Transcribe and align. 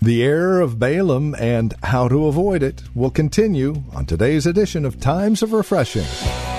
The 0.00 0.22
error 0.22 0.60
of 0.60 0.78
Balaam 0.78 1.34
and 1.40 1.74
how 1.82 2.06
to 2.06 2.26
avoid 2.26 2.62
it 2.62 2.84
will 2.94 3.10
continue 3.10 3.82
on 3.92 4.06
today's 4.06 4.46
edition 4.46 4.84
of 4.84 5.00
Times 5.00 5.42
of 5.42 5.52
Refreshing. 5.52 6.57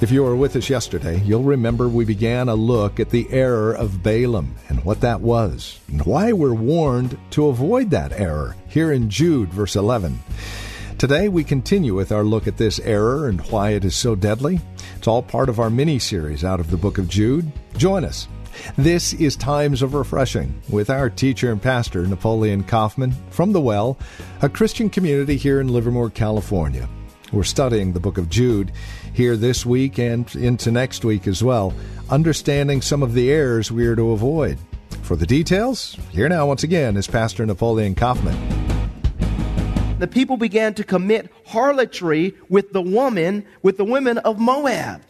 If 0.00 0.12
you 0.12 0.22
were 0.22 0.36
with 0.36 0.54
us 0.54 0.70
yesterday, 0.70 1.20
you'll 1.24 1.42
remember 1.42 1.88
we 1.88 2.04
began 2.04 2.48
a 2.48 2.54
look 2.54 3.00
at 3.00 3.10
the 3.10 3.26
error 3.30 3.72
of 3.72 4.00
Balaam 4.00 4.54
and 4.68 4.84
what 4.84 5.00
that 5.00 5.20
was, 5.20 5.80
and 5.88 6.00
why 6.06 6.32
we're 6.32 6.54
warned 6.54 7.18
to 7.30 7.48
avoid 7.48 7.90
that 7.90 8.12
error 8.12 8.54
here 8.68 8.92
in 8.92 9.10
Jude, 9.10 9.52
verse 9.52 9.74
11. 9.74 10.20
Today 10.98 11.28
we 11.28 11.42
continue 11.42 11.96
with 11.96 12.12
our 12.12 12.22
look 12.22 12.46
at 12.46 12.58
this 12.58 12.78
error 12.78 13.26
and 13.26 13.40
why 13.50 13.70
it 13.70 13.84
is 13.84 13.96
so 13.96 14.14
deadly. 14.14 14.60
It's 14.96 15.08
all 15.08 15.20
part 15.20 15.48
of 15.48 15.58
our 15.58 15.68
mini 15.68 15.98
series 15.98 16.44
out 16.44 16.60
of 16.60 16.70
the 16.70 16.76
book 16.76 16.98
of 16.98 17.08
Jude. 17.08 17.50
Join 17.76 18.04
us. 18.04 18.28
This 18.76 19.14
is 19.14 19.34
Times 19.34 19.82
of 19.82 19.94
Refreshing 19.94 20.62
with 20.68 20.90
our 20.90 21.10
teacher 21.10 21.50
and 21.50 21.60
pastor, 21.60 22.06
Napoleon 22.06 22.62
Kaufman, 22.62 23.16
from 23.30 23.50
The 23.50 23.60
Well, 23.60 23.98
a 24.42 24.48
Christian 24.48 24.90
community 24.90 25.36
here 25.36 25.60
in 25.60 25.66
Livermore, 25.66 26.10
California. 26.10 26.88
We're 27.32 27.42
studying 27.42 27.92
the 27.92 28.00
book 28.00 28.16
of 28.16 28.30
Jude 28.30 28.72
here 29.18 29.36
this 29.36 29.66
week 29.66 29.98
and 29.98 30.32
into 30.36 30.70
next 30.70 31.04
week 31.04 31.26
as 31.26 31.42
well, 31.42 31.74
understanding 32.08 32.80
some 32.80 33.02
of 33.02 33.14
the 33.14 33.32
errors 33.32 33.72
we 33.72 33.84
are 33.84 33.96
to 33.96 34.12
avoid. 34.12 34.56
For 35.02 35.16
the 35.16 35.26
details, 35.26 35.96
here 36.12 36.28
now 36.28 36.46
once 36.46 36.62
again 36.62 36.96
is 36.96 37.08
Pastor 37.08 37.44
Napoleon 37.44 37.96
Kaufman. 37.96 38.36
The 39.98 40.06
people 40.06 40.36
began 40.36 40.72
to 40.74 40.84
commit 40.84 41.32
harlotry 41.46 42.36
with 42.48 42.72
the 42.72 42.80
woman, 42.80 43.44
with 43.60 43.76
the 43.76 43.84
women 43.84 44.18
of 44.18 44.38
Moab. 44.38 45.02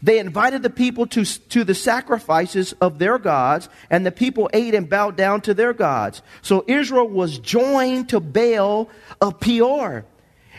They 0.00 0.20
invited 0.20 0.62
the 0.62 0.70
people 0.70 1.08
to, 1.08 1.24
to 1.24 1.64
the 1.64 1.74
sacrifices 1.74 2.72
of 2.80 3.00
their 3.00 3.18
gods, 3.18 3.68
and 3.90 4.06
the 4.06 4.12
people 4.12 4.48
ate 4.52 4.76
and 4.76 4.88
bowed 4.88 5.16
down 5.16 5.40
to 5.40 5.54
their 5.54 5.72
gods. 5.72 6.22
So 6.40 6.64
Israel 6.68 7.08
was 7.08 7.40
joined 7.40 8.10
to 8.10 8.20
Baal 8.20 8.88
of 9.20 9.40
Peor. 9.40 10.04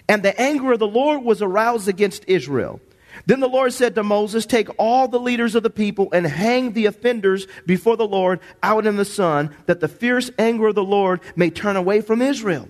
And 0.10 0.24
the 0.24 0.38
anger 0.42 0.74
of 0.74 0.80
the 0.80 0.88
Lord 0.88 1.24
was 1.24 1.42
aroused 1.42 1.88
against 1.88 2.26
Israel. 2.28 2.82
Then 3.28 3.42
the 3.42 3.48
Lord 3.48 3.74
said 3.74 3.94
to 3.96 4.04
Moses, 4.04 4.46
Take 4.46 4.68
all 4.80 5.08
the 5.08 5.20
leaders 5.20 5.54
of 5.54 5.62
the 5.62 5.70
people 5.70 6.10
and 6.12 6.26
hang 6.26 6.74
the 6.74 6.88
offenders 6.88 7.46
before 7.68 7.96
the 7.96 8.08
Lord 8.08 8.40
out 8.64 8.88
in 8.88 8.98
the 8.98 9.06
sun, 9.06 9.56
that 9.68 9.82
the 9.82 9.88
fierce 9.88 10.32
anger 10.40 10.68
of 10.68 10.76
the 10.76 10.84
Lord 10.84 11.22
may 11.36 11.52
turn 11.52 11.76
away 11.76 12.02
from 12.02 12.24
Israel. 12.24 12.68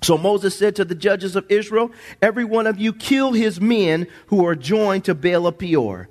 So 0.00 0.16
Moses 0.16 0.56
said 0.58 0.74
to 0.76 0.84
the 0.84 0.94
judges 0.94 1.36
of 1.36 1.44
Israel, 1.50 1.90
Every 2.22 2.44
one 2.44 2.66
of 2.66 2.78
you 2.78 2.94
kill 2.94 3.32
his 3.32 3.60
men 3.60 4.06
who 4.28 4.46
are 4.46 4.54
joined 4.54 5.04
to 5.04 5.14
Baal 5.14 5.46
of 5.46 5.58
Peor. 5.58 6.08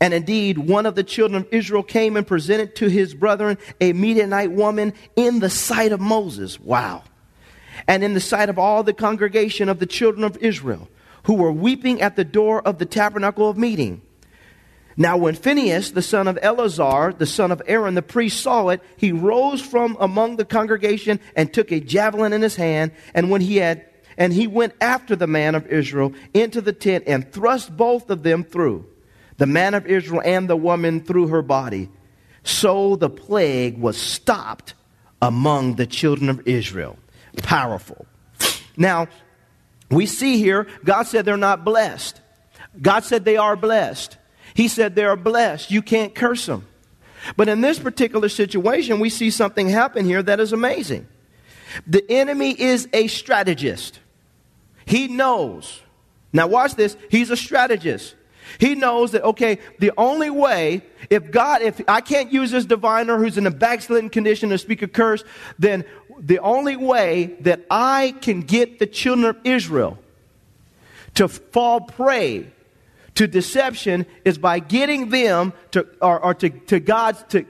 And 0.00 0.14
indeed, 0.14 0.58
one 0.58 0.86
of 0.86 0.94
the 0.94 1.04
children 1.04 1.42
of 1.42 1.48
Israel 1.52 1.82
came 1.82 2.16
and 2.16 2.26
presented 2.26 2.76
to 2.76 2.88
his 2.88 3.14
brethren 3.14 3.58
a 3.80 3.92
Midianite 3.92 4.52
woman 4.52 4.92
in 5.16 5.40
the 5.40 5.50
sight 5.50 5.92
of 5.92 6.00
Moses. 6.00 6.60
Wow 6.60 7.02
and 7.86 8.04
in 8.04 8.14
the 8.14 8.20
sight 8.20 8.48
of 8.48 8.58
all 8.58 8.82
the 8.82 8.92
congregation 8.92 9.68
of 9.68 9.78
the 9.78 9.86
children 9.86 10.24
of 10.24 10.36
Israel, 10.38 10.88
who 11.24 11.34
were 11.34 11.52
weeping 11.52 12.00
at 12.00 12.16
the 12.16 12.24
door 12.24 12.60
of 12.62 12.78
the 12.78 12.86
tabernacle 12.86 13.48
of 13.48 13.56
meeting. 13.56 14.02
Now, 14.96 15.16
when 15.16 15.34
Phinehas, 15.34 15.90
the 15.90 16.02
son 16.02 16.28
of 16.28 16.38
Eleazar, 16.40 17.14
the 17.16 17.26
son 17.26 17.50
of 17.50 17.60
Aaron, 17.66 17.94
the 17.94 18.02
priest, 18.02 18.40
saw 18.40 18.68
it, 18.68 18.80
he 18.96 19.10
rose 19.10 19.60
from 19.60 19.96
among 19.98 20.36
the 20.36 20.44
congregation 20.44 21.18
and 21.34 21.52
took 21.52 21.72
a 21.72 21.80
javelin 21.80 22.32
in 22.32 22.42
his 22.42 22.56
hand. 22.56 22.92
And 23.12 23.30
when 23.30 23.40
he 23.40 23.56
had, 23.56 23.84
and 24.16 24.32
he 24.32 24.46
went 24.46 24.74
after 24.80 25.16
the 25.16 25.26
man 25.26 25.56
of 25.56 25.66
Israel 25.66 26.12
into 26.32 26.60
the 26.60 26.72
tent 26.72 27.04
and 27.06 27.30
thrust 27.32 27.76
both 27.76 28.08
of 28.08 28.22
them 28.22 28.44
through, 28.44 28.86
the 29.36 29.46
man 29.46 29.74
of 29.74 29.86
Israel 29.86 30.22
and 30.24 30.48
the 30.48 30.56
woman 30.56 31.00
through 31.00 31.28
her 31.28 31.42
body. 31.42 31.88
So 32.44 32.94
the 32.94 33.10
plague 33.10 33.78
was 33.78 33.96
stopped 33.96 34.74
among 35.20 35.74
the 35.74 35.86
children 35.86 36.28
of 36.28 36.46
Israel 36.46 36.98
powerful. 37.42 38.06
Now, 38.76 39.08
we 39.90 40.06
see 40.06 40.38
here, 40.38 40.66
God 40.84 41.04
said 41.04 41.24
they're 41.24 41.36
not 41.36 41.64
blessed. 41.64 42.20
God 42.80 43.04
said 43.04 43.24
they 43.24 43.36
are 43.36 43.56
blessed. 43.56 44.16
He 44.54 44.68
said 44.68 44.94
they 44.94 45.04
are 45.04 45.16
blessed. 45.16 45.70
You 45.70 45.82
can't 45.82 46.14
curse 46.14 46.46
them. 46.46 46.66
But 47.36 47.48
in 47.48 47.60
this 47.60 47.78
particular 47.78 48.28
situation, 48.28 49.00
we 49.00 49.10
see 49.10 49.30
something 49.30 49.68
happen 49.68 50.04
here 50.04 50.22
that 50.22 50.40
is 50.40 50.52
amazing. 50.52 51.08
The 51.86 52.04
enemy 52.10 52.50
is 52.50 52.88
a 52.92 53.08
strategist. 53.08 54.00
He 54.84 55.08
knows. 55.08 55.80
Now, 56.32 56.46
watch 56.46 56.74
this. 56.74 56.96
He's 57.10 57.30
a 57.30 57.36
strategist. 57.36 58.14
He 58.58 58.74
knows 58.74 59.12
that, 59.12 59.24
okay, 59.24 59.58
the 59.78 59.92
only 59.96 60.30
way, 60.30 60.82
if 61.10 61.30
God, 61.30 61.62
if 61.62 61.80
I 61.88 62.00
can't 62.00 62.32
use 62.32 62.50
this 62.50 62.66
diviner 62.66 63.18
who's 63.18 63.38
in 63.38 63.46
a 63.46 63.50
backslidden 63.50 64.10
condition 64.10 64.50
to 64.50 64.58
speak 64.58 64.82
a 64.82 64.88
curse, 64.88 65.24
then 65.58 65.84
the 66.18 66.38
only 66.38 66.76
way 66.76 67.36
that 67.40 67.64
I 67.70 68.14
can 68.20 68.40
get 68.40 68.78
the 68.78 68.86
children 68.86 69.26
of 69.26 69.38
Israel 69.44 69.98
to 71.14 71.28
fall 71.28 71.80
prey 71.80 72.46
to 73.14 73.26
deception 73.26 74.06
is 74.24 74.38
by 74.38 74.58
getting 74.58 75.10
them 75.10 75.52
to, 75.70 75.86
or, 76.00 76.20
or 76.20 76.34
to, 76.34 76.50
to 76.50 76.80
God's, 76.80 77.22
to, 77.30 77.46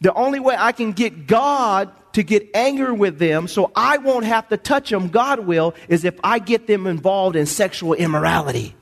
the 0.00 0.12
only 0.14 0.40
way 0.40 0.56
I 0.58 0.72
can 0.72 0.92
get 0.92 1.26
God 1.26 1.90
to 2.14 2.22
get 2.22 2.48
angry 2.54 2.92
with 2.92 3.18
them 3.18 3.48
so 3.48 3.70
I 3.74 3.98
won't 3.98 4.24
have 4.24 4.48
to 4.48 4.56
touch 4.56 4.90
them, 4.90 5.08
God 5.08 5.40
will, 5.40 5.74
is 5.88 6.04
if 6.04 6.18
I 6.22 6.38
get 6.38 6.66
them 6.66 6.86
involved 6.86 7.36
in 7.36 7.46
sexual 7.46 7.94
immorality. 7.94 8.74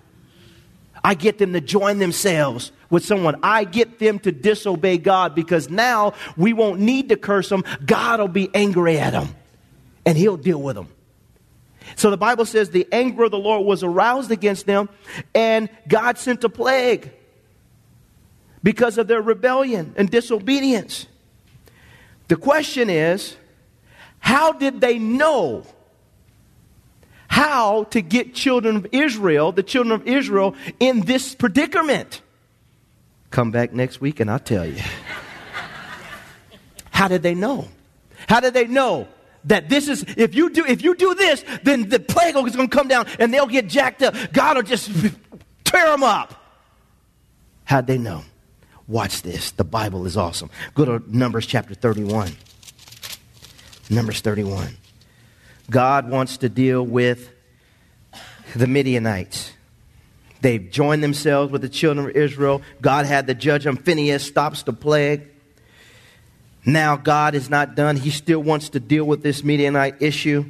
I 1.05 1.15
get 1.15 1.39
them 1.39 1.53
to 1.53 1.61
join 1.61 1.99
themselves 1.99 2.73
with 2.91 3.05
someone. 3.05 3.37
I 3.43 3.65
get 3.65 3.99
them 3.99 4.19
to 4.21 4.33
disobey 4.33 4.99
God 4.99 5.35
because 5.35 5.69
now 5.69 6.15
we 6.37 6.53
won't 6.53 6.81
need 6.81 7.09
to 7.09 7.17
curse 7.17 7.49
them. 7.49 7.65
God 7.85 8.21
will 8.21 8.29
be 8.29 8.51
angry 8.55 8.99
at 8.99 9.13
them 9.13 9.29
and 10.07 10.17
he'll 10.17 10.37
deal 10.37 10.61
with 10.61 10.77
them. 10.77 10.89
So 11.97 12.11
the 12.11 12.17
Bible 12.17 12.45
says 12.45 12.71
the 12.71 12.87
anger 12.93 13.25
of 13.25 13.33
the 13.33 13.39
Lord 13.39 13.67
was 13.67 13.83
aroused 13.83 14.31
against 14.31 14.67
them 14.67 14.89
and 15.35 15.69
God 15.89 16.19
sent 16.19 16.45
a 16.45 16.49
plague 16.49 17.11
because 18.63 18.99
of 18.99 19.09
their 19.09 19.21
rebellion 19.21 19.95
and 19.97 20.09
disobedience. 20.09 21.07
The 22.29 22.37
question 22.37 22.89
is, 22.89 23.37
how 24.21 24.53
did 24.53 24.81
they 24.81 24.99
know 24.99 25.67
how 27.32 27.84
to 27.84 28.03
get 28.03 28.34
children 28.34 28.76
of 28.76 28.87
Israel, 28.93 29.53
the 29.53 29.62
children 29.62 29.98
of 29.98 30.06
Israel, 30.06 30.54
in 30.78 31.00
this 31.00 31.34
predicament. 31.34 32.20
Come 33.31 33.50
back 33.50 33.72
next 33.72 34.03
week 34.03 34.20
and 34.20 34.31
I'll 34.31 34.38
tell 34.38 34.66
you. 34.66 34.82
How 36.91 37.09
did 37.09 37.22
they 37.22 37.34
know? 37.34 37.69
How 38.28 38.41
did 38.41 38.53
they 38.53 38.66
know 38.66 39.09
that 39.45 39.71
this 39.71 39.89
is 39.89 40.04
if 40.18 40.34
you 40.34 40.51
do 40.51 40.66
if 40.66 40.84
you 40.84 40.95
do 40.95 41.15
this, 41.15 41.42
then 41.62 41.89
the 41.89 41.98
plague 41.98 42.36
is 42.36 42.54
going 42.54 42.68
to 42.68 42.77
come 42.77 42.86
down 42.86 43.07
and 43.18 43.33
they'll 43.33 43.47
get 43.47 43.66
jacked 43.66 44.03
up. 44.03 44.15
God 44.34 44.57
will 44.57 44.62
just 44.62 44.91
tear 45.65 45.86
them 45.86 46.03
up. 46.03 46.34
How'd 47.65 47.86
they 47.86 47.97
know? 47.97 48.24
Watch 48.86 49.22
this. 49.22 49.53
The 49.53 49.65
Bible 49.65 50.04
is 50.04 50.18
awesome. 50.18 50.51
Go 50.74 50.84
to 50.84 51.03
Numbers 51.09 51.47
chapter 51.47 51.72
31. 51.72 52.36
Numbers 53.89 54.21
31. 54.21 54.77
God 55.72 56.09
wants 56.09 56.36
to 56.39 56.48
deal 56.48 56.84
with 56.84 57.30
the 58.54 58.66
Midianites. 58.66 59.53
They've 60.42 60.71
joined 60.71 61.03
themselves 61.03 61.51
with 61.51 61.63
the 61.63 61.69
children 61.69 62.10
of 62.10 62.16
Israel. 62.16 62.63
God 62.80 63.07
had 63.07 63.27
to 63.28 63.34
judge 63.34 63.65
them. 63.65 63.77
Phinehas 63.77 64.22
stops 64.22 64.63
the 64.63 64.72
plague. 64.72 65.28
Now 66.65 66.97
God 66.97 67.34
is 67.34 67.48
not 67.48 67.74
done. 67.74 67.97
He 67.97 68.10
still 68.10 68.41
wants 68.41 68.69
to 68.71 68.80
deal 68.80 69.04
with 69.04 69.22
this 69.22 69.42
Midianite 69.42 70.01
issue. 70.01 70.45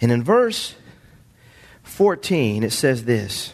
And 0.00 0.12
in 0.12 0.22
verse 0.22 0.74
14, 1.82 2.62
it 2.62 2.72
says 2.72 3.04
this 3.04 3.52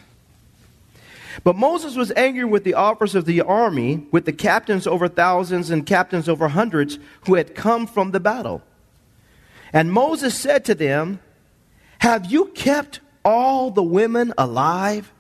But 1.43 1.57
Moses 1.57 1.97
was 1.97 2.13
angry 2.17 2.45
with 2.45 2.65
the 2.65 2.75
officers 2.75 3.15
of 3.15 3.25
the 3.25 3.41
army, 3.41 4.07
with 4.13 4.27
the 4.27 4.33
captains 4.33 4.87
over 4.87 5.09
thousands 5.09 5.71
and 5.71 5.87
captains 5.87 6.29
over 6.29 6.49
hundreds 6.49 6.99
who 7.23 7.35
had 7.35 7.55
come 7.55 7.87
from 7.87 8.11
the 8.11 8.21
battle. 8.21 8.63
And 9.73 9.93
Moses 9.93 10.39
said 10.39 10.65
to 10.67 10.75
them, 10.75 11.21
Have 11.99 12.27
you 12.27 12.47
kept 12.47 13.01
all 13.25 13.71
the 13.71 13.83
women 13.83 14.33
alive? 14.39 15.13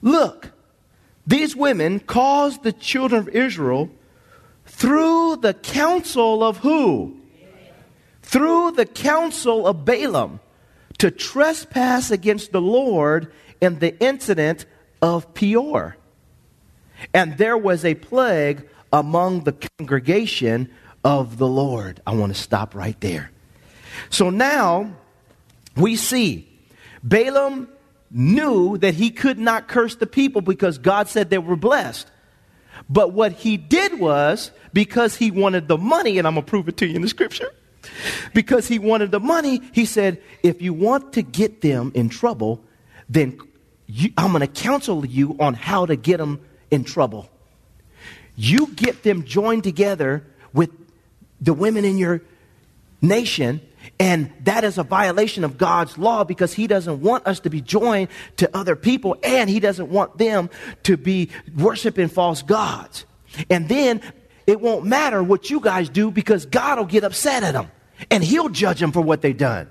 Look, 0.00 0.52
these 1.26 1.54
women 1.54 2.00
caused 2.00 2.62
the 2.62 2.72
children 2.72 3.20
of 3.20 3.28
Israel 3.28 3.90
through 4.66 5.36
the 5.36 5.54
counsel 5.54 6.42
of 6.42 6.58
who? 6.58 7.16
Through 8.22 8.72
the 8.72 8.86
counsel 8.86 9.66
of 9.66 9.84
Balaam 9.84 10.40
to 10.98 11.10
trespass 11.10 12.10
against 12.10 12.52
the 12.52 12.60
Lord 12.60 13.32
in 13.60 13.78
the 13.78 13.98
incident 14.02 14.66
of 15.00 15.34
Peor. 15.34 15.96
And 17.12 17.36
there 17.36 17.58
was 17.58 17.84
a 17.84 17.94
plague 17.94 18.68
among 18.92 19.44
the 19.44 19.56
congregation 19.78 20.70
of 21.04 21.38
the 21.38 21.48
Lord. 21.48 22.00
I 22.06 22.14
want 22.14 22.34
to 22.34 22.40
stop 22.40 22.74
right 22.74 23.00
there. 23.00 23.30
So 24.10 24.30
now 24.30 24.92
we 25.76 25.96
see 25.96 26.48
Balaam 27.02 27.68
knew 28.10 28.78
that 28.78 28.94
he 28.94 29.10
could 29.10 29.38
not 29.38 29.68
curse 29.68 29.96
the 29.96 30.06
people 30.06 30.42
because 30.42 30.78
God 30.78 31.08
said 31.08 31.30
they 31.30 31.38
were 31.38 31.56
blessed. 31.56 32.08
But 32.88 33.12
what 33.12 33.32
he 33.32 33.56
did 33.56 33.98
was 33.98 34.50
because 34.72 35.16
he 35.16 35.30
wanted 35.30 35.68
the 35.68 35.78
money, 35.78 36.18
and 36.18 36.26
I'm 36.26 36.34
going 36.34 36.44
to 36.44 36.50
prove 36.50 36.68
it 36.68 36.76
to 36.78 36.86
you 36.86 36.96
in 36.96 37.02
the 37.02 37.08
scripture. 37.08 37.50
Because 38.34 38.68
he 38.68 38.78
wanted 38.78 39.10
the 39.10 39.20
money, 39.20 39.60
he 39.72 39.84
said, 39.84 40.22
if 40.42 40.62
you 40.62 40.72
want 40.72 41.14
to 41.14 41.22
get 41.22 41.62
them 41.62 41.92
in 41.94 42.08
trouble, 42.08 42.62
then 43.08 43.38
you, 43.86 44.10
I'm 44.16 44.32
going 44.32 44.40
to 44.40 44.46
counsel 44.46 45.04
you 45.04 45.36
on 45.40 45.54
how 45.54 45.86
to 45.86 45.96
get 45.96 46.18
them 46.18 46.40
in 46.70 46.84
trouble. 46.84 47.28
You 48.36 48.68
get 48.68 49.02
them 49.02 49.24
joined 49.24 49.64
together 49.64 50.24
with 50.52 50.70
the 51.42 51.52
women 51.52 51.84
in 51.84 51.98
your 51.98 52.22
nation, 53.02 53.60
and 53.98 54.32
that 54.44 54.64
is 54.64 54.78
a 54.78 54.82
violation 54.82 55.44
of 55.44 55.58
God's 55.58 55.98
law 55.98 56.24
because 56.24 56.54
He 56.54 56.66
doesn't 56.66 57.02
want 57.02 57.26
us 57.26 57.40
to 57.40 57.50
be 57.50 57.60
joined 57.60 58.08
to 58.38 58.56
other 58.56 58.76
people, 58.76 59.16
and 59.22 59.50
He 59.50 59.60
doesn't 59.60 59.90
want 59.90 60.16
them 60.16 60.48
to 60.84 60.96
be 60.96 61.28
worshiping 61.54 62.08
false 62.08 62.40
gods. 62.40 63.04
And 63.50 63.68
then 63.68 64.00
it 64.46 64.60
won't 64.60 64.86
matter 64.86 65.22
what 65.22 65.50
you 65.50 65.60
guys 65.60 65.88
do 65.88 66.10
because 66.10 66.46
God 66.46 66.78
will 66.78 66.86
get 66.86 67.04
upset 67.04 67.42
at 67.42 67.52
them 67.52 67.70
and 68.10 68.22
He'll 68.22 68.48
judge 68.48 68.80
them 68.80 68.92
for 68.92 69.00
what 69.00 69.22
they've 69.22 69.36
done. 69.36 69.68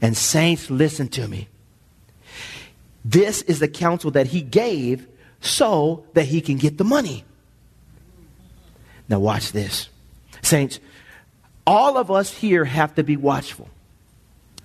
And, 0.00 0.16
saints, 0.16 0.70
listen 0.70 1.08
to 1.08 1.26
me. 1.26 1.48
This 3.04 3.42
is 3.42 3.58
the 3.58 3.68
counsel 3.68 4.10
that 4.12 4.26
he 4.26 4.42
gave 4.42 5.06
so 5.40 6.04
that 6.12 6.24
he 6.24 6.40
can 6.40 6.56
get 6.56 6.78
the 6.78 6.84
money. 6.84 7.24
Now, 9.08 9.20
watch 9.20 9.52
this. 9.52 9.88
Saints, 10.42 10.80
all 11.66 11.96
of 11.96 12.10
us 12.10 12.32
here 12.32 12.64
have 12.64 12.94
to 12.94 13.04
be 13.04 13.16
watchful. 13.16 13.68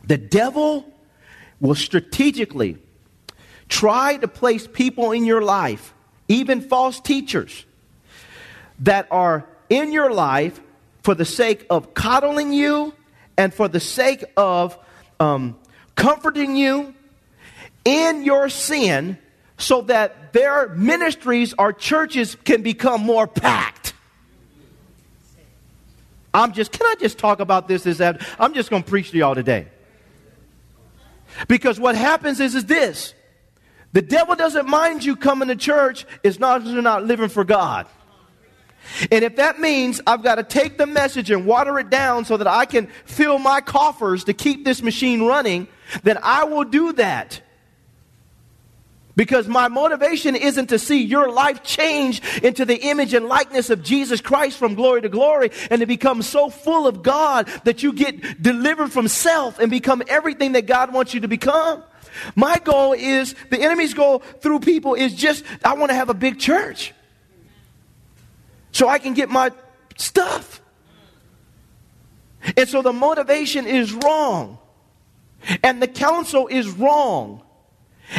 The 0.06 0.18
devil 0.18 0.86
will 1.60 1.76
strategically 1.76 2.78
try 3.70 4.18
to 4.18 4.28
place 4.28 4.68
people 4.68 5.12
in 5.12 5.26
your 5.26 5.42
life, 5.42 5.94
even 6.28 6.62
false 6.62 7.00
teachers, 7.00 7.66
that 8.80 9.08
are 9.12 9.46
in 9.70 9.92
your 9.92 10.12
life 10.12 10.60
for 11.02 11.16
the 11.16 11.26
sake 11.26 11.66
of 11.70 11.94
coddling 11.94 12.54
you 12.54 12.94
and 13.38 13.54
for 13.54 13.68
the 13.68 13.80
sake 13.80 14.24
of 14.38 14.78
um, 15.20 15.58
comforting 15.96 16.56
you 16.56 16.94
in 17.86 18.24
your 18.24 18.50
sin 18.50 19.18
so 19.58 19.82
that 19.82 20.34
their 20.34 20.70
ministries 20.70 21.54
or 21.58 21.74
churches 21.74 22.36
can 22.44 22.62
become 22.62 23.02
more 23.02 23.28
packed. 23.28 23.73
I'm 26.34 26.54
just, 26.54 26.72
can 26.72 26.86
I 26.86 26.96
just 27.00 27.18
talk 27.18 27.40
about 27.40 27.68
this? 27.68 27.84
this 27.84 27.98
that 28.00 28.26
I'm 28.40 28.54
just 28.54 28.70
going 28.70 28.84
to 28.84 28.90
preach 28.90 29.12
to 29.12 29.18
y'all 29.18 29.36
today. 29.36 29.68
Because 31.48 31.80
what 31.80 31.96
happens 31.96 32.40
is, 32.40 32.56
is 32.56 32.66
this 32.66 33.14
the 33.92 34.02
devil 34.02 34.36
doesn't 34.36 34.68
mind 34.68 35.06
you 35.06 35.16
coming 35.16 35.48
to 35.50 35.56
church 35.56 36.06
as 36.24 36.40
long 36.40 36.64
as 36.64 36.74
you're 36.74 36.82
not 36.82 37.06
living 37.06 37.30
for 37.30 37.44
God. 37.44 37.88
And 39.12 39.24
if 39.24 39.38
that 39.38 39.60
means 39.60 40.02
I've 40.06 40.24
got 40.24 40.36
to 40.36 40.44
take 40.44 40.78
the 40.78 40.86
message 40.86 41.32
and 41.32 41.46
water 41.46 41.80
it 41.80 41.90
down 41.90 42.26
so 42.26 42.36
that 42.38 42.48
I 42.48 42.66
can 42.66 42.88
fill 43.06 43.40
my 43.40 43.62
coffers 43.62 44.26
to 44.26 44.34
keep 44.34 44.66
this 44.66 44.82
machine 44.82 45.24
running, 45.24 45.68
then 46.04 46.18
I 46.22 46.44
will 46.44 46.66
do 46.66 46.94
that. 46.94 47.42
Because 49.16 49.48
my 49.48 49.68
motivation 49.68 50.36
isn't 50.36 50.68
to 50.68 50.80
see 50.80 51.04
your 51.04 51.32
life 51.32 51.62
change 51.62 52.22
into 52.40 52.66
the 52.66 52.78
image 52.78 53.14
and 53.14 53.28
likeness 53.28 53.70
of 53.70 53.84
Jesus 53.84 54.22
Christ 54.22 54.58
from 54.58 54.74
glory 54.74 55.04
to 55.04 55.10
glory 55.10 55.52
and 55.70 55.82
to 55.82 55.86
become 55.86 56.24
so 56.24 56.50
full 56.50 56.88
of 56.88 57.04
God 57.04 57.48
that 57.64 57.84
you 57.84 57.94
get 57.94 58.42
delivered 58.42 58.92
from 58.92 59.08
self 59.08 59.60
and 59.60 59.70
become 59.70 60.02
everything 60.08 60.54
that 60.54 60.66
God 60.66 60.92
wants 60.92 61.14
you 61.14 61.20
to 61.20 61.28
become. 61.28 61.84
My 62.36 62.58
goal 62.64 62.94
is, 62.94 63.36
the 63.52 63.62
enemy's 63.62 63.94
goal 63.94 64.20
through 64.20 64.62
people 64.62 64.96
is 64.96 65.14
just, 65.14 65.44
I 65.64 65.76
want 65.76 65.92
to 65.92 65.96
have 65.96 66.10
a 66.10 66.16
big 66.16 66.40
church. 66.40 66.92
So 68.72 68.88
I 68.90 68.98
can 68.98 69.14
get 69.14 69.30
my 69.30 69.52
stuff. 69.96 70.60
And 72.58 72.68
so 72.68 72.82
the 72.82 72.94
motivation 72.94 73.68
is 73.68 73.94
wrong. 73.94 74.58
And 75.62 75.82
the 75.82 75.88
counsel 75.88 76.48
is 76.48 76.68
wrong. 76.70 77.43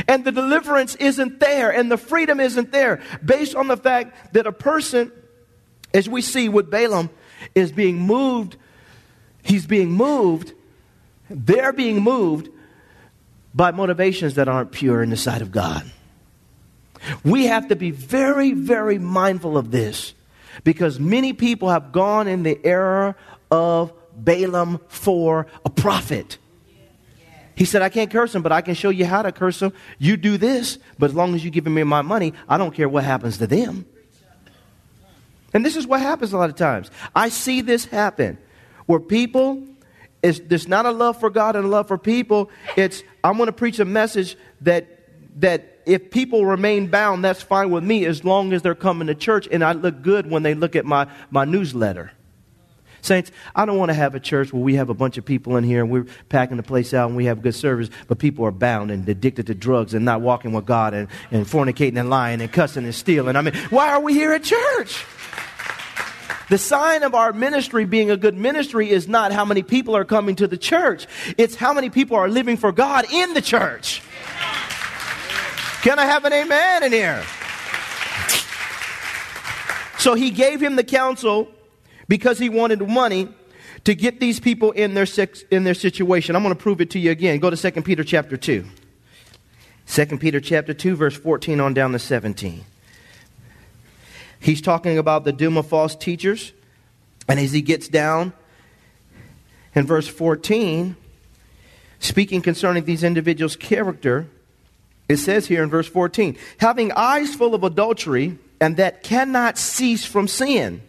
And 0.09 0.25
the 0.25 0.33
deliverance 0.33 0.95
isn't 0.97 1.41
there, 1.41 1.71
and 1.73 1.91
the 1.91 1.97
freedom 1.97 2.41
isn't 2.41 2.73
there, 2.73 3.01
based 3.25 3.55
on 3.55 3.69
the 3.69 3.77
fact 3.77 4.35
that 4.35 4.47
a 4.47 4.53
person, 4.53 5.13
as 5.93 6.09
we 6.09 6.23
see 6.23 6.49
with 6.49 6.71
Balaam, 6.71 7.11
is 7.55 7.71
being 7.71 8.01
moved. 8.01 8.57
He's 9.43 9.67
being 9.67 9.93
moved. 9.93 10.53
They're 11.31 11.73
being 11.73 12.03
moved 12.03 12.49
by 13.55 13.71
motivations 13.71 14.35
that 14.35 14.49
aren't 14.49 14.73
pure 14.73 15.03
in 15.03 15.11
the 15.11 15.17
sight 15.17 15.43
of 15.43 15.53
God. 15.53 15.91
We 17.23 17.47
have 17.47 17.69
to 17.69 17.77
be 17.77 17.91
very, 17.91 18.53
very 18.53 18.99
mindful 18.99 19.57
of 19.57 19.71
this 19.71 20.15
because 20.65 20.99
many 20.99 21.33
people 21.33 21.69
have 21.69 21.93
gone 21.93 22.27
in 22.27 22.43
the 22.43 22.59
error 22.65 23.17
of 23.51 23.93
Balaam 24.17 24.81
for 24.89 25.47
a 25.65 25.71
profit. 25.71 26.39
He 27.57 27.65
said, 27.65 27.83
I 27.83 27.89
can't 27.89 28.11
curse 28.11 28.35
him, 28.35 28.43
but 28.43 28.53
I 28.53 28.61
can 28.61 28.75
show 28.75 28.91
you 28.91 29.05
how 29.05 29.23
to 29.23 29.31
curse 29.31 29.63
him. 29.63 29.73
You 29.99 30.17
do 30.17 30.37
this, 30.37 30.79
but 30.99 31.11
as 31.11 31.15
long 31.15 31.35
as 31.35 31.45
you're 31.45 31.53
giving 31.53 31.75
me 31.75 31.85
my 31.85 32.03
money, 32.03 32.35
I 32.49 32.59
don't 32.59 32.75
care 32.75 32.89
what 32.89 33.05
happens 33.05 33.39
to 33.39 33.47
them. 33.47 33.87
And 35.53 35.65
this 35.65 35.77
is 35.77 35.87
what 35.87 36.01
happens 36.01 36.33
a 36.33 36.39
lot 36.39 36.51
of 36.51 36.57
times. 36.57 36.91
I 37.15 37.29
see 37.29 37.61
this 37.61 37.85
happen 37.85 38.39
where 38.87 38.99
people, 38.99 39.63
it's, 40.21 40.41
there's 40.41 40.67
not 40.67 40.85
a 40.85 40.91
love 40.91 41.21
for 41.21 41.31
God 41.31 41.55
and 41.55 41.65
a 41.65 41.69
love 41.69 41.87
for 41.87 41.97
people. 41.97 42.51
It's, 42.77 43.05
I'm 43.23 43.37
going 43.37 43.47
to 43.47 43.53
preach 43.53 43.79
a 43.79 43.85
message 43.85 44.37
that, 44.63 44.89
that 45.41 45.79
if 45.87 46.11
people 46.11 46.45
remain 46.45 46.89
bound, 46.89 47.25
that's 47.25 47.41
fine 47.41 47.71
with 47.71 47.85
me 47.85 48.05
as 48.05 48.25
long 48.25 48.53
as 48.53 48.63
they're 48.63 48.75
coming 48.75 49.07
to 49.07 49.15
church 49.15 49.47
and 49.51 49.63
I 49.63 49.73
look 49.73 50.03
good 50.03 50.29
when 50.29 50.43
they 50.43 50.55
look 50.55 50.75
at 50.75 50.85
my, 50.85 51.07
my 51.31 51.45
newsletter. 51.45 52.11
Saints, 53.05 53.31
I 53.55 53.67
don't 53.67 53.77
want 53.77 53.91
to 53.91 53.95
have 53.95 54.15
a 54.15 54.21
church 54.21 54.53
where 54.53 54.63
we 54.63 54.77
have 54.77 54.89
a 54.89 54.95
bunch 54.95 55.19
of 55.19 55.25
people 55.25 55.57
in 55.57 55.65
here 55.65 55.83
and 55.83 55.91
we're 55.91 56.07
packing 56.31 56.57
the 56.57 56.63
place 56.63 56.95
out 56.95 57.09
and 57.09 57.17
we 57.17 57.27
have 57.27 57.43
good 57.43 57.55
service, 57.55 57.91
but 58.09 58.19
people 58.19 58.47
are 58.47 58.51
bound 58.51 58.91
and 58.91 59.07
addicted 59.07 59.47
to 59.49 59.55
drugs 59.55 59.93
and 59.93 60.05
not 60.05 60.23
walking 60.23 60.53
with 60.53 60.65
God 60.65 60.95
and, 60.95 61.09
and 61.31 61.45
fornicating 61.45 61.99
and 61.99 62.09
lying 62.09 62.41
and 62.41 62.51
cussing 62.51 62.85
and 62.85 62.95
stealing. 62.95 63.37
I 63.37 63.43
mean, 63.43 63.55
why 63.69 63.91
are 63.91 64.01
we 64.01 64.15
here 64.15 64.33
at 64.33 64.43
church? 64.43 65.05
The 66.49 66.59
sign 66.59 67.03
of 67.03 67.15
our 67.15 67.33
ministry 67.33 67.85
being 67.85 68.11
a 68.11 68.17
good 68.17 68.37
ministry 68.37 68.91
is 68.91 69.07
not 69.07 69.33
how 69.33 69.45
many 69.45 69.63
people 69.63 69.95
are 69.97 70.05
coming 70.05 70.37
to 70.37 70.47
the 70.47 70.59
church. 70.59 71.07
It's 71.37 71.55
how 71.55 71.73
many 71.73 71.91
people 71.91 72.17
are 72.17 72.29
living 72.29 72.57
for 72.57 72.73
God 72.73 73.07
in 73.13 73.35
the 73.35 73.43
church. 73.43 74.03
Can 75.83 75.99
I 75.99 76.07
have 76.07 76.25
an 76.25 76.33
amen 76.33 76.83
in 76.85 76.93
here? 76.93 77.23
So 79.99 80.15
he 80.15 80.31
gave 80.31 80.63
him 80.63 80.77
the 80.77 80.85
counsel 80.85 81.54
because 82.09 82.39
he 82.39 82.49
wanted 82.49 82.87
money 82.87 83.29
to 83.85 83.95
get 83.95 84.21
these 84.21 84.41
people 84.41 84.73
in 84.73 84.95
their, 84.95 85.07
in 85.51 85.65
their 85.65 85.75
situation. 85.75 86.37
I'm 86.37 86.43
going 86.43 86.55
to 86.55 86.61
prove 86.61 86.81
it 86.81 86.91
to 86.91 86.99
you 86.99 87.11
again. 87.11 87.39
Go 87.39 87.51
to 87.51 87.71
2 87.71 87.83
Peter 87.83 88.05
chapter 88.05 88.37
2. 88.37 88.65
2 89.87 90.07
Peter 90.19 90.41
chapter 90.41 90.73
2, 90.73 90.97
verse 90.97 91.17
14 91.17 91.61
on 91.61 91.75
down 91.75 91.93
to 91.93 91.99
17. 91.99 92.65
He's 94.41 94.61
talking 94.61 94.99
about 94.99 95.25
the 95.25 95.33
doom 95.33 95.57
of 95.57 95.67
false 95.67 95.95
teachers. 95.95 96.53
And 97.29 97.39
as 97.41 97.53
he 97.53 97.63
gets 97.63 97.89
down 97.89 98.33
in 99.75 99.87
verse 99.87 100.09
14, 100.09 100.97
speaking 101.99 102.43
concerning 102.43 102.85
these 102.85 103.05
individuals' 103.05 103.57
character, 103.57 104.27
it 105.09 105.19
says 105.19 105.47
here 105.47 105.63
in 105.63 105.71
verse 105.71 105.89
14, 105.89 106.37
having 106.59 106.93
eyes 106.93 107.35
full 107.35 107.55
of 107.55 107.65
adultery 107.65 108.39
and 108.61 108.77
that 108.77 109.03
cannot 109.03 109.59
cease 109.59 110.05
from 110.05 110.29
sin 110.29 110.83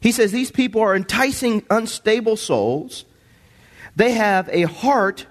he 0.00 0.12
says 0.12 0.32
these 0.32 0.50
people 0.50 0.80
are 0.80 0.96
enticing 0.96 1.64
unstable 1.70 2.36
souls. 2.36 3.04
They 3.96 4.12
have 4.12 4.48
a 4.50 4.62
heart 4.62 5.26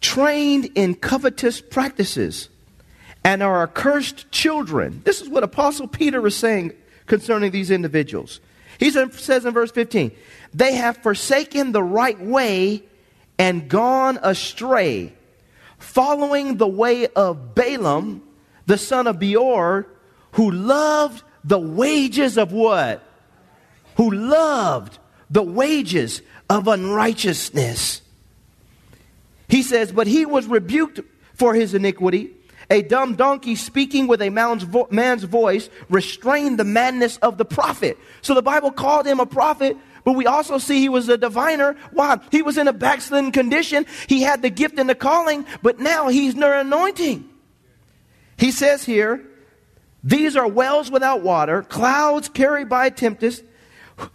trained 0.00 0.66
in 0.74 0.94
covetous 0.94 1.62
practices, 1.62 2.50
and 3.24 3.42
are 3.42 3.62
accursed 3.62 4.30
children. 4.30 5.00
This 5.04 5.22
is 5.22 5.30
what 5.30 5.42
Apostle 5.42 5.88
Peter 5.88 6.24
is 6.26 6.36
saying 6.36 6.74
concerning 7.06 7.50
these 7.50 7.70
individuals. 7.70 8.40
He 8.78 8.90
says 8.90 9.46
in 9.46 9.54
verse 9.54 9.70
15, 9.70 10.12
They 10.52 10.74
have 10.74 10.98
forsaken 10.98 11.72
the 11.72 11.82
right 11.82 12.20
way 12.20 12.82
and 13.38 13.68
gone 13.68 14.18
astray, 14.22 15.14
following 15.78 16.58
the 16.58 16.68
way 16.68 17.06
of 17.08 17.54
Balaam, 17.54 18.22
the 18.66 18.76
son 18.76 19.06
of 19.06 19.18
Beor, 19.18 19.86
who 20.32 20.50
loved 20.50 21.22
the 21.44 21.58
wages 21.58 22.36
of 22.36 22.52
what? 22.52 23.02
Who 23.96 24.10
loved 24.10 24.98
the 25.30 25.42
wages 25.42 26.22
of 26.48 26.68
unrighteousness. 26.68 28.02
He 29.48 29.62
says, 29.62 29.92
But 29.92 30.06
he 30.06 30.26
was 30.26 30.46
rebuked 30.46 31.00
for 31.34 31.54
his 31.54 31.74
iniquity. 31.74 32.30
A 32.70 32.82
dumb 32.82 33.14
donkey 33.14 33.56
speaking 33.56 34.06
with 34.06 34.22
a 34.22 34.30
man's, 34.30 34.62
vo- 34.62 34.88
man's 34.90 35.24
voice 35.24 35.68
restrained 35.90 36.58
the 36.58 36.64
madness 36.64 37.18
of 37.18 37.36
the 37.36 37.44
prophet. 37.44 37.98
So 38.22 38.34
the 38.34 38.42
Bible 38.42 38.72
called 38.72 39.06
him 39.06 39.20
a 39.20 39.26
prophet, 39.26 39.76
but 40.02 40.12
we 40.12 40.26
also 40.26 40.56
see 40.56 40.80
he 40.80 40.88
was 40.88 41.08
a 41.08 41.18
diviner. 41.18 41.76
Why? 41.92 42.18
He 42.30 42.40
was 42.40 42.56
in 42.56 42.66
a 42.66 42.72
backslidden 42.72 43.32
condition. 43.32 43.84
He 44.08 44.22
had 44.22 44.40
the 44.40 44.50
gift 44.50 44.78
and 44.78 44.88
the 44.88 44.94
calling, 44.94 45.44
but 45.62 45.78
now 45.78 46.08
he's 46.08 46.34
near 46.34 46.54
anointing. 46.54 47.28
He 48.38 48.50
says 48.50 48.84
here, 48.84 49.24
these 50.02 50.36
are 50.36 50.48
wells 50.48 50.90
without 50.90 51.22
water, 51.22 51.62
clouds 51.62 52.28
carried 52.28 52.68
by 52.68 52.86
a 52.86 52.90
tempest, 52.90 53.42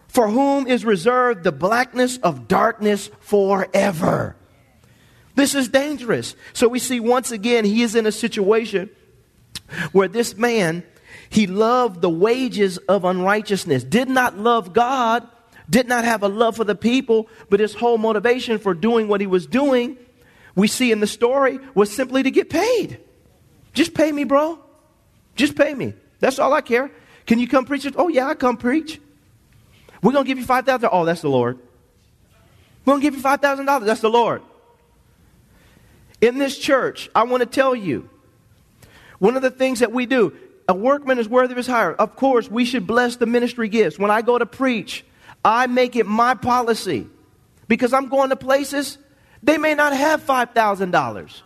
for 0.07 0.27
whom 0.27 0.67
is 0.67 0.83
reserved 0.83 1.43
the 1.43 1.51
blackness 1.51 2.17
of 2.17 2.48
darkness 2.48 3.09
forever. 3.19 4.36
This 5.36 5.55
is 5.55 5.69
dangerous. 5.69 6.36
So 6.53 6.67
we 6.67 6.79
see 6.79 7.00
once 7.00 7.31
again 7.31 7.63
he 7.63 7.83
is 7.83 7.95
in 7.95 8.05
a 8.05 8.12
situation 8.12 8.89
where 9.91 10.07
this 10.07 10.36
man, 10.36 10.83
he 11.29 11.48
loved 11.48 12.01
the 12.01 12.09
wages 12.09 12.77
of 12.77 13.05
unrighteousness, 13.05 13.83
did 13.83 14.09
not 14.09 14.38
love 14.38 14.74
God, 14.74 15.27
did 15.69 15.88
not 15.88 16.03
have 16.03 16.24
a 16.24 16.27
love 16.27 16.55
for 16.55 16.63
the 16.63 16.75
people, 16.75 17.29
but 17.50 17.59
his 17.59 17.74
whole 17.74 17.98
motivation 17.98 18.57
for 18.57 18.74
doing 18.74 19.07
what 19.07 19.21
he 19.21 19.27
was 19.27 19.45
doing, 19.45 19.98
we 20.55 20.67
see 20.67 20.91
in 20.91 21.00
the 21.00 21.07
story, 21.07 21.59
was 21.75 21.95
simply 21.95 22.24
to 22.24 22.31
get 22.31 22.50
paid. 22.50 23.00
Just 23.74 23.93
pay 23.93 24.12
me, 24.12 24.24
bro. 24.24 24.59
Just 25.36 25.55
pay 25.55 25.74
me. 25.74 25.93
That's 26.19 26.39
all 26.39 26.51
I 26.53 26.62
care. 26.62 26.91
Can 27.27 27.39
you 27.39 27.48
come 27.48 27.65
preach? 27.65 27.88
Oh, 27.95 28.07
yeah, 28.07 28.27
I 28.27 28.33
come 28.33 28.57
preach. 28.57 29.00
We're 30.01 30.13
going 30.13 30.25
to 30.25 30.27
give 30.27 30.38
you 30.38 30.46
5000 30.46 30.89
Oh, 30.91 31.06
that's 31.06 31.22
the 31.22 31.29
Lord. 31.29 31.60
We're 32.86 32.94
going 32.94 33.01
to 33.01 33.08
give 33.12 33.15
you 33.15 33.22
$5,000. 33.22 33.86
That's 33.86 34.01
the 34.01 34.10
Lord. 34.10 34.41
In 36.22 36.38
this 36.38 36.58
church, 36.58 37.10
I 37.13 37.24
want 37.24 37.41
to 37.41 37.46
tell 37.46 37.75
you 37.75 38.10
one 39.20 39.36
of 39.36 39.41
the 39.41 39.51
things 39.51 39.82
that 39.82 39.91
we 39.91 40.06
do, 40.06 40.34
a 40.68 40.74
workman 40.74 41.20
is 41.20 41.29
worthy 41.29 41.51
of 41.51 41.58
his 41.58 41.68
hire. 41.68 41.94
Of 41.94 42.15
course, 42.15 42.50
we 42.50 42.65
should 42.65 42.88
bless 42.88 43.18
the 43.18 43.25
ministry 43.25 43.70
gifts. 43.70 44.00
When 44.00 44.12
I 44.12 44.22
go 44.22 44.38
to 44.38 44.46
preach, 44.46 45.06
I 45.44 45.68
make 45.68 45.96
it 45.96 46.06
my 46.06 46.34
policy 46.34 47.08
because 47.68 47.94
I'm 47.94 48.08
going 48.10 48.29
to 48.29 48.36
places 48.36 48.98
they 49.44 49.58
may 49.58 49.75
not 49.75 49.96
have 49.96 50.25
$5,000. 50.25 51.41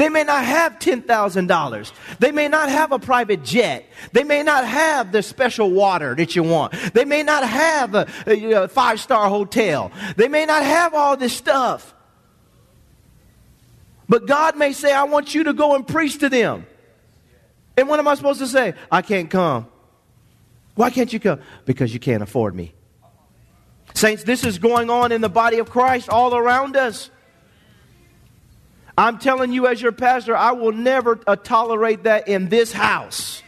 They 0.00 0.08
may 0.08 0.24
not 0.24 0.46
have 0.46 0.78
$10,000. 0.78 1.92
They 2.20 2.32
may 2.32 2.48
not 2.48 2.70
have 2.70 2.90
a 2.90 2.98
private 2.98 3.44
jet. 3.44 3.84
They 4.14 4.24
may 4.24 4.42
not 4.42 4.66
have 4.66 5.12
the 5.12 5.22
special 5.22 5.70
water 5.72 6.14
that 6.14 6.34
you 6.34 6.42
want. 6.42 6.72
They 6.94 7.04
may 7.04 7.22
not 7.22 7.46
have 7.46 7.94
a, 7.94 8.06
a, 8.26 8.68
five 8.68 8.98
star 8.98 9.28
hotel. 9.28 9.92
They 10.16 10.28
may 10.28 10.46
not 10.46 10.62
have 10.62 10.94
all 10.94 11.18
this 11.18 11.36
stuff. 11.36 11.92
But 14.08 14.26
God 14.26 14.56
may 14.56 14.72
say, 14.72 14.90
I 14.90 15.04
want 15.04 15.34
you 15.34 15.44
to 15.44 15.52
go 15.52 15.74
and 15.74 15.86
preach 15.86 16.16
to 16.20 16.30
them. 16.30 16.64
And 17.76 17.86
what 17.86 17.98
am 17.98 18.08
I 18.08 18.14
supposed 18.14 18.40
to 18.40 18.46
say? 18.46 18.72
I 18.90 19.02
can't 19.02 19.28
come. 19.28 19.66
Why 20.76 20.88
can't 20.88 21.12
you 21.12 21.20
come? 21.20 21.40
Because 21.66 21.92
you 21.92 22.00
can't 22.00 22.22
afford 22.22 22.54
me. 22.54 22.72
Saints, 23.92 24.24
this 24.24 24.44
is 24.44 24.58
going 24.58 24.88
on 24.88 25.12
in 25.12 25.20
the 25.20 25.28
body 25.28 25.58
of 25.58 25.68
Christ 25.68 26.08
all 26.08 26.34
around 26.34 26.74
us. 26.74 27.10
I'm 29.00 29.16
telling 29.16 29.50
you, 29.50 29.66
as 29.66 29.80
your 29.80 29.92
pastor, 29.92 30.36
I 30.36 30.52
will 30.52 30.72
never 30.72 31.18
uh, 31.26 31.34
tolerate 31.34 32.02
that 32.02 32.28
in 32.28 32.50
this 32.50 32.70
house 32.70 33.42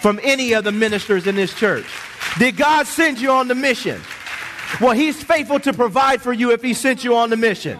from 0.00 0.18
any 0.20 0.52
of 0.54 0.64
the 0.64 0.72
ministers 0.72 1.28
in 1.28 1.36
this 1.36 1.54
church. 1.54 1.86
Did 2.40 2.56
God 2.56 2.88
send 2.88 3.20
you 3.20 3.30
on 3.30 3.46
the 3.46 3.54
mission? 3.54 4.00
Well, 4.80 4.90
He's 4.90 5.22
faithful 5.22 5.60
to 5.60 5.72
provide 5.72 6.22
for 6.22 6.32
you 6.32 6.50
if 6.50 6.60
He 6.60 6.74
sent 6.74 7.04
you 7.04 7.14
on 7.14 7.30
the 7.30 7.36
mission. 7.36 7.78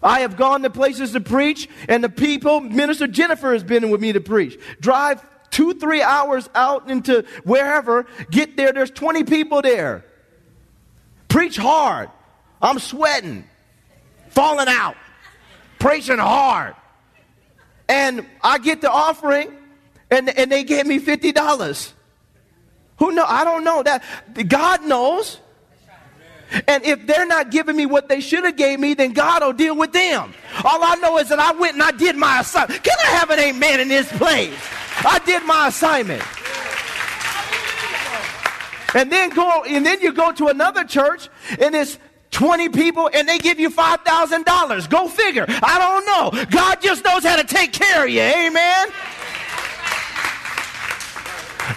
I 0.00 0.20
have 0.20 0.36
gone 0.36 0.62
to 0.62 0.70
places 0.70 1.10
to 1.10 1.20
preach, 1.20 1.68
and 1.88 2.04
the 2.04 2.08
people, 2.08 2.60
Minister 2.60 3.08
Jennifer 3.08 3.52
has 3.52 3.64
been 3.64 3.90
with 3.90 4.00
me 4.00 4.12
to 4.12 4.20
preach. 4.20 4.60
Drive 4.78 5.26
two, 5.50 5.74
three 5.74 6.02
hours 6.02 6.48
out 6.54 6.88
into 6.88 7.24
wherever, 7.42 8.06
get 8.30 8.56
there, 8.56 8.72
there's 8.72 8.92
20 8.92 9.24
people 9.24 9.60
there. 9.60 10.04
Preach 11.26 11.56
hard. 11.56 12.10
I'm 12.62 12.78
sweating, 12.78 13.49
falling 14.30 14.68
out, 14.68 14.96
preaching 15.78 16.18
hard. 16.18 16.74
And 17.88 18.26
I 18.42 18.58
get 18.58 18.80
the 18.80 18.90
offering, 18.90 19.52
and, 20.10 20.28
and 20.30 20.50
they 20.50 20.64
gave 20.64 20.86
me 20.86 20.98
$50. 20.98 21.92
Who 22.98 23.12
know? 23.12 23.24
I 23.24 23.44
don't 23.44 23.64
know 23.64 23.82
that. 23.82 24.02
God 24.48 24.84
knows. 24.84 25.40
And 26.66 26.84
if 26.84 27.06
they're 27.06 27.26
not 27.26 27.50
giving 27.50 27.76
me 27.76 27.86
what 27.86 28.08
they 28.08 28.20
should 28.20 28.44
have 28.44 28.56
gave 28.56 28.80
me, 28.80 28.94
then 28.94 29.12
God 29.12 29.42
will 29.42 29.52
deal 29.52 29.76
with 29.76 29.92
them. 29.92 30.34
All 30.64 30.82
I 30.82 30.96
know 30.96 31.18
is 31.18 31.28
that 31.28 31.38
I 31.38 31.52
went 31.52 31.74
and 31.74 31.82
I 31.82 31.92
did 31.92 32.16
my 32.16 32.40
assignment. 32.40 32.82
Can 32.82 32.96
I 33.06 33.10
have 33.10 33.30
an 33.30 33.38
amen 33.38 33.80
in 33.80 33.88
this 33.88 34.10
place? 34.12 34.56
I 34.98 35.20
did 35.24 35.44
my 35.44 35.68
assignment. 35.68 36.22
And 38.94 39.10
then 39.10 39.30
go 39.30 39.62
and 39.62 39.86
then 39.86 40.00
you 40.00 40.12
go 40.12 40.32
to 40.32 40.48
another 40.48 40.84
church 40.84 41.28
and 41.60 41.74
it's 41.76 41.98
20 42.30 42.68
people 42.70 43.10
and 43.12 43.28
they 43.28 43.38
give 43.38 43.58
you 43.58 43.70
$5,000. 43.70 44.90
Go 44.90 45.08
figure. 45.08 45.44
I 45.48 45.78
don't 45.78 46.06
know. 46.06 46.44
God 46.50 46.80
just 46.80 47.04
knows 47.04 47.24
how 47.24 47.36
to 47.36 47.44
take 47.44 47.72
care 47.72 48.04
of 48.04 48.10
you. 48.10 48.20
Amen. 48.20 48.88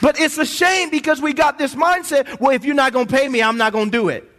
But 0.01 0.19
it's 0.19 0.37
a 0.37 0.45
shame 0.45 0.89
because 0.89 1.21
we 1.21 1.33
got 1.33 1.57
this 1.57 1.75
mindset, 1.75 2.39
well, 2.39 2.51
if 2.51 2.65
you're 2.65 2.75
not 2.75 2.93
going 2.93 3.07
to 3.07 3.13
pay 3.13 3.27
me, 3.29 3.41
I'm 3.41 3.57
not 3.57 3.73
going 3.73 3.85
to 3.85 3.91
do 3.91 4.09
it. 4.09 4.29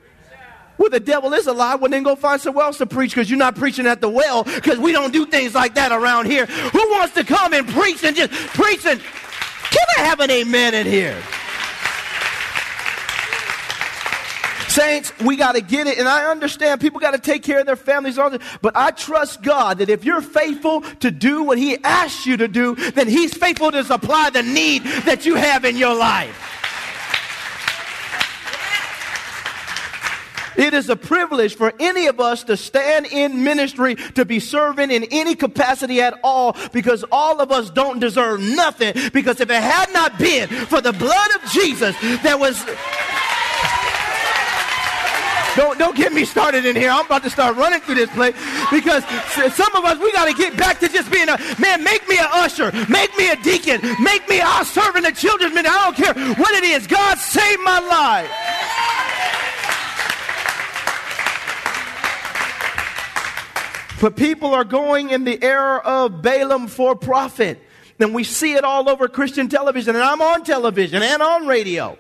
Well, 0.77 0.91
the 0.91 1.01
devil 1.01 1.33
is 1.35 1.47
a 1.47 1.53
lie. 1.53 1.77
Well, 1.77 1.91
then 1.91 2.03
go 2.03 2.17
find 2.17 2.41
somewhere 2.41 2.65
else 2.65 2.79
to 2.79 2.87
preach 2.87 3.13
because 3.13 3.31
you're 3.31 3.39
not 3.39 3.55
preaching 3.55 3.87
at 3.87 4.01
the 4.01 4.09
well 4.09 4.43
because 4.43 4.79
we 4.79 4.93
don't 4.93 5.13
do 5.13 5.25
things 5.25 5.55
like 5.55 5.75
that 5.77 5.93
around 5.93 6.27
here. 6.27 6.47
Who 6.47 6.91
wants 6.91 7.15
to 7.15 7.25
come 7.25 7.55
and 7.55 7.69
preach 7.69 8.03
and 8.03 8.17
just 8.17 8.33
preach 8.33 8.85
and 8.85 9.01
can 9.01 9.87
I 9.99 10.03
have 10.03 10.21
an 10.21 10.31
amen 10.31 10.75
in 10.75 10.87
here? 10.87 11.17
Saints, 14.75 15.13
we 15.21 15.37
got 15.37 15.53
to 15.53 15.61
get 15.61 15.87
it. 15.87 15.99
And 15.99 16.09
I 16.09 16.29
understand 16.29 16.81
people 16.81 16.99
got 16.99 17.13
to 17.13 17.21
take 17.21 17.45
care 17.45 17.61
of 17.61 17.67
their 17.67 17.77
families. 17.77 18.17
But 18.17 18.77
I 18.77 18.91
trust 18.91 19.41
God 19.41 19.79
that 19.79 19.89
if 19.89 20.05
you're 20.05 20.21
faithful 20.21 20.81
to 20.81 21.13
do 21.13 21.45
what 21.45 21.59
He 21.59 21.79
asks 21.85 22.27
you 22.27 22.37
to 22.39 22.49
do, 22.49 22.75
then 22.75 23.07
He's 23.07 23.33
faithful 23.35 23.71
to 23.71 23.85
supply 23.85 24.31
the 24.31 24.43
need 24.43 24.83
that 25.05 25.27
you 25.27 25.37
have 25.37 25.65
in 25.65 25.77
your 25.77 25.95
life. 25.95 26.51
It 30.57 30.75
is 30.75 30.89
a 30.89 30.97
privilege 30.97 31.55
for 31.55 31.73
any 31.79 32.07
of 32.09 32.19
us 32.19 32.43
to 32.45 32.57
stand 32.57 33.07
in 33.07 33.45
ministry, 33.45 33.95
to 34.15 34.25
be 34.25 34.41
serving 34.41 34.91
in 34.91 35.05
any 35.13 35.37
capacity 35.37 36.01
at 36.01 36.19
all, 36.25 36.57
because 36.73 37.05
all 37.13 37.41
of 37.41 37.53
us 37.53 37.71
don't 37.71 38.01
deserve 38.01 38.41
nothing. 38.41 38.95
Because 39.13 39.41
if 39.41 39.51
it 39.51 39.63
had 39.63 39.93
not 39.93 40.19
been 40.19 40.49
for 40.49 40.81
the 40.81 40.93
blood 40.93 41.31
of 41.37 41.51
Jesus 41.53 41.95
that 42.23 42.41
was. 42.41 42.65
Don't, 45.57 45.79
don't 45.79 45.97
get 45.97 46.13
me 46.13 46.25
started 46.25 46.65
in 46.67 46.75
here. 46.75 46.91
I'm 46.91 47.07
about 47.07 47.23
to 47.23 47.31
start 47.31 47.57
running 47.57 47.81
through 47.81 47.95
this 47.97 48.11
place 48.11 48.35
because 48.71 49.05
some 49.55 49.75
of 49.75 49.85
us, 49.85 49.99
we 49.99 50.11
got 50.13 50.27
to 50.27 50.35
get 50.35 50.57
back 50.57 50.81
to 50.81 50.89
just 50.89 51.11
being 51.11 51.29
a 51.29 51.39
man. 51.59 51.85
Make 51.85 52.09
me 52.09 52.19
an 52.19 52.27
usher. 52.33 52.73
Make 52.89 53.17
me 53.17 53.31
a 53.31 53.37
deacon. 53.37 53.81
Make 54.03 54.29
me 54.29 54.41
a 54.41 54.65
servant, 54.65 55.07
a 55.07 55.13
children's 55.13 55.55
ministry. 55.55 55.77
I 55.79 55.85
don't 55.85 55.97
care 55.97 56.35
what 56.35 56.55
it 56.55 56.65
is. 56.65 56.87
God 56.87 57.19
saved 57.19 57.63
my 57.63 57.79
life. 57.79 58.31
But 64.01 64.17
people 64.17 64.55
are 64.55 64.65
going 64.65 65.11
in 65.11 65.25
the 65.25 65.43
era 65.43 65.81
of 65.85 66.21
Balaam 66.21 66.67
for 66.67 66.95
profit. 66.95 67.61
And 68.01 68.13
we 68.13 68.25
see 68.25 68.55
it 68.55 68.65
all 68.65 68.89
over 68.91 69.09
Christian 69.09 69.49
television. 69.49 69.95
And 69.95 70.05
I'm 70.05 70.21
on 70.21 70.45
television 70.45 71.03
and 71.03 71.23
on 71.23 71.47
radio. 71.47 71.97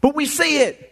But 0.00 0.14
we 0.14 0.26
see 0.26 0.58
it. 0.58 0.89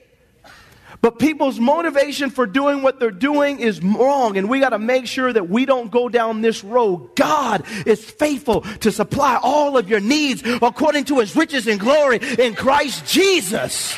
But 1.01 1.19
people's 1.19 1.61
motivation 1.61 2.31
for 2.31 2.47
doing 2.47 2.83
what 2.83 2.99
they're 2.99 3.11
doing 3.11 3.61
is 3.61 3.81
wrong, 3.83 4.37
and 4.37 4.49
we 4.49 4.59
got 4.59 4.71
to 4.71 4.79
make 4.79 5.07
sure 5.07 5.33
that 5.33 5.49
we 5.49 5.65
don't 5.65 5.91
go 5.91 6.09
down 6.09 6.41
this 6.41 6.65
road. 6.65 7.15
God 7.15 7.65
is 7.87 8.05
faithful 8.05 8.63
to 8.81 8.91
supply 8.91 9.39
all 9.41 9.79
of 9.79 9.89
your 9.89 10.01
needs 10.01 10.43
according 10.45 11.05
to 11.05 11.21
his 11.21 11.37
riches 11.37 11.69
and 11.69 11.79
glory 11.79 12.19
in 12.39 12.55
Christ 12.55 13.07
Jesus. 13.07 13.97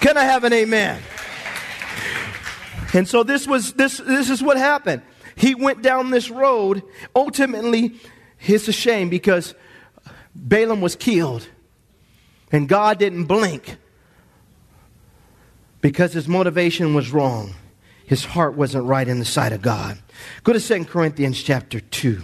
Can 0.00 0.16
I 0.16 0.24
have 0.24 0.44
an 0.44 0.52
amen? 0.52 1.00
And 2.94 3.06
so 3.06 3.22
this 3.22 3.46
was 3.46 3.74
this 3.74 3.98
this 3.98 4.30
is 4.30 4.42
what 4.42 4.56
happened. 4.56 5.02
He 5.36 5.54
went 5.54 5.82
down 5.82 6.10
this 6.10 6.30
road. 6.30 6.82
Ultimately, 7.14 7.94
it's 8.40 8.66
a 8.66 8.72
shame 8.72 9.08
because 9.08 9.54
Balaam 10.34 10.80
was 10.80 10.96
killed 10.96 11.46
and 12.50 12.68
God 12.68 12.98
didn't 12.98 13.24
blink 13.24 13.76
because 15.80 16.12
his 16.12 16.28
motivation 16.28 16.94
was 16.94 17.12
wrong. 17.12 17.54
His 18.04 18.24
heart 18.24 18.54
wasn't 18.54 18.86
right 18.86 19.06
in 19.06 19.18
the 19.18 19.24
sight 19.24 19.52
of 19.52 19.62
God. 19.62 19.98
Go 20.42 20.52
to 20.52 20.60
2 20.60 20.86
Corinthians 20.86 21.42
chapter 21.42 21.80
2. 21.80 22.22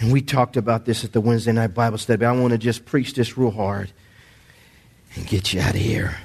And 0.00 0.12
we 0.12 0.22
talked 0.22 0.56
about 0.56 0.84
this 0.84 1.04
at 1.04 1.12
the 1.12 1.20
Wednesday 1.20 1.52
night 1.52 1.74
Bible 1.74 1.98
study, 1.98 2.24
I 2.24 2.32
want 2.32 2.52
to 2.52 2.58
just 2.58 2.84
preach 2.84 3.14
this 3.14 3.36
real 3.36 3.50
hard 3.50 3.90
and 5.16 5.26
get 5.26 5.52
you 5.52 5.60
out 5.60 5.74
of 5.74 5.80
here. 5.80 6.16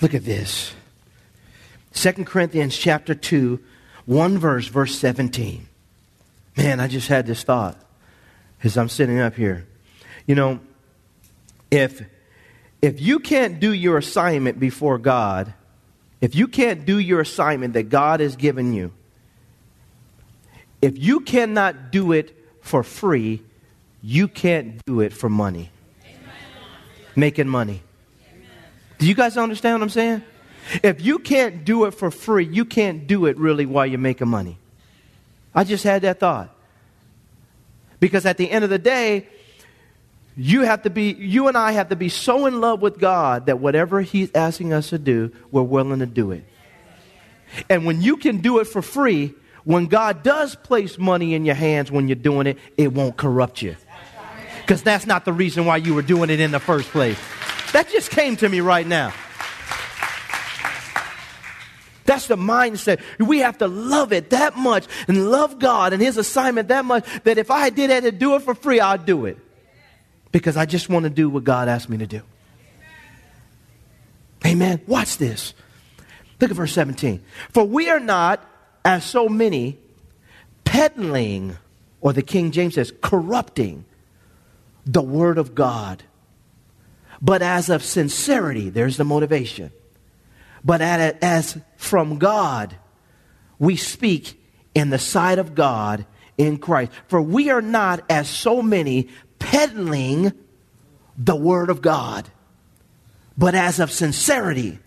Look 0.00 0.14
at 0.14 0.24
this. 0.24 0.72
2 1.94 2.24
Corinthians 2.24 2.76
chapter 2.76 3.14
2, 3.14 3.58
one 4.06 4.38
verse, 4.38 4.68
verse 4.68 4.96
17. 4.96 5.66
Man, 6.56 6.78
I 6.80 6.86
just 6.86 7.08
had 7.08 7.26
this 7.26 7.42
thought 7.42 7.76
as 8.62 8.76
I'm 8.76 8.88
sitting 8.88 9.18
up 9.18 9.34
here. 9.34 9.66
You 10.26 10.36
know, 10.36 10.60
if 11.70 12.02
if 12.82 13.00
you 13.00 13.18
can't 13.18 13.60
do 13.60 13.72
your 13.72 13.98
assignment 13.98 14.58
before 14.58 14.98
God, 14.98 15.52
if 16.20 16.34
you 16.34 16.48
can't 16.48 16.84
do 16.84 16.98
your 16.98 17.20
assignment 17.20 17.74
that 17.74 17.84
God 17.84 18.20
has 18.20 18.36
given 18.36 18.72
you, 18.72 18.92
if 20.82 20.98
you 20.98 21.20
cannot 21.20 21.92
do 21.92 22.12
it 22.12 22.34
for 22.62 22.82
free, 22.82 23.42
you 24.02 24.28
can't 24.28 24.84
do 24.86 25.00
it 25.00 25.12
for 25.12 25.28
money. 25.28 25.70
Amen. 26.04 26.18
Making 27.16 27.48
money. 27.48 27.82
Amen. 28.32 28.48
Do 28.98 29.06
you 29.06 29.14
guys 29.14 29.36
understand 29.36 29.74
what 29.74 29.82
I'm 29.82 29.90
saying? 29.90 30.22
If 30.82 31.02
you 31.02 31.18
can't 31.18 31.64
do 31.64 31.84
it 31.84 31.92
for 31.92 32.10
free, 32.10 32.46
you 32.46 32.64
can't 32.64 33.06
do 33.06 33.26
it 33.26 33.36
really 33.36 33.66
while 33.66 33.86
you're 33.86 33.98
making 33.98 34.28
money. 34.28 34.56
I 35.54 35.64
just 35.64 35.84
had 35.84 36.02
that 36.02 36.20
thought. 36.20 36.54
Because 37.98 38.24
at 38.24 38.38
the 38.38 38.50
end 38.50 38.64
of 38.64 38.70
the 38.70 38.78
day, 38.78 39.28
you 40.36 40.62
have 40.62 40.82
to 40.82 40.90
be, 40.90 41.12
you 41.12 41.48
and 41.48 41.56
I 41.56 41.72
have 41.72 41.88
to 41.88 41.96
be 41.96 42.08
so 42.08 42.46
in 42.46 42.60
love 42.60 42.80
with 42.80 42.98
God 42.98 43.46
that 43.46 43.58
whatever 43.58 44.00
He's 44.00 44.30
asking 44.34 44.72
us 44.72 44.90
to 44.90 44.98
do, 44.98 45.32
we're 45.50 45.62
willing 45.62 45.98
to 45.98 46.06
do 46.06 46.30
it. 46.30 46.44
And 47.68 47.84
when 47.84 48.00
you 48.00 48.16
can 48.16 48.38
do 48.38 48.60
it 48.60 48.66
for 48.66 48.80
free, 48.80 49.34
when 49.64 49.86
God 49.86 50.22
does 50.22 50.54
place 50.54 50.98
money 50.98 51.34
in 51.34 51.44
your 51.44 51.56
hands 51.56 51.90
when 51.90 52.08
you're 52.08 52.14
doing 52.14 52.46
it, 52.46 52.58
it 52.76 52.92
won't 52.92 53.16
corrupt 53.16 53.60
you. 53.60 53.76
Because 54.60 54.82
that's 54.82 55.04
not 55.04 55.24
the 55.24 55.32
reason 55.32 55.64
why 55.64 55.78
you 55.78 55.94
were 55.94 56.02
doing 56.02 56.30
it 56.30 56.38
in 56.38 56.52
the 56.52 56.60
first 56.60 56.88
place. 56.90 57.18
That 57.72 57.88
just 57.88 58.10
came 58.10 58.36
to 58.36 58.48
me 58.48 58.60
right 58.60 58.86
now. 58.86 59.12
That's 62.04 62.28
the 62.28 62.36
mindset. 62.36 63.00
We 63.18 63.40
have 63.40 63.58
to 63.58 63.68
love 63.68 64.12
it 64.12 64.30
that 64.30 64.56
much 64.56 64.86
and 65.06 65.30
love 65.30 65.58
God 65.58 65.92
and 65.92 66.00
His 66.00 66.16
assignment 66.16 66.68
that 66.68 66.84
much 66.84 67.04
that 67.24 67.38
if 67.38 67.50
I 67.50 67.70
did 67.70 67.90
had 67.90 68.04
to 68.04 68.12
do 68.12 68.36
it 68.36 68.42
for 68.42 68.54
free, 68.54 68.80
I'd 68.80 69.04
do 69.04 69.26
it 69.26 69.38
because 70.32 70.56
I 70.56 70.66
just 70.66 70.88
want 70.88 71.04
to 71.04 71.10
do 71.10 71.28
what 71.28 71.44
God 71.44 71.68
asked 71.68 71.88
me 71.88 71.98
to 71.98 72.06
do. 72.06 72.22
Amen. 74.46 74.80
Watch 74.86 75.18
this. 75.18 75.54
Look 76.40 76.50
at 76.50 76.56
verse 76.56 76.72
17. 76.72 77.22
For 77.50 77.64
we 77.64 77.90
are 77.90 78.00
not, 78.00 78.44
as 78.84 79.04
so 79.04 79.28
many, 79.28 79.78
peddling, 80.64 81.58
or 82.00 82.12
the 82.12 82.22
King 82.22 82.50
James 82.50 82.74
says, 82.74 82.92
corrupting 83.02 83.84
the 84.86 85.02
word 85.02 85.36
of 85.36 85.54
God, 85.54 86.02
but 87.20 87.42
as 87.42 87.68
of 87.68 87.82
sincerity, 87.82 88.70
there's 88.70 88.96
the 88.96 89.04
motivation. 89.04 89.70
But 90.64 90.80
as 90.80 91.58
from 91.76 92.18
God, 92.18 92.76
we 93.58 93.76
speak 93.76 94.42
in 94.74 94.88
the 94.88 94.98
sight 94.98 95.38
of 95.38 95.54
God 95.54 96.06
in 96.38 96.56
Christ. 96.56 96.92
For 97.08 97.20
we 97.20 97.50
are 97.50 97.60
not, 97.60 98.02
as 98.08 98.28
so 98.28 98.62
many, 98.62 99.08
peddling 99.50 100.32
the 101.18 101.34
Word 101.34 101.70
of 101.70 101.82
God, 101.82 102.28
but 103.36 103.56
as 103.56 103.80
of 103.80 103.90
sincerity, 103.90 104.78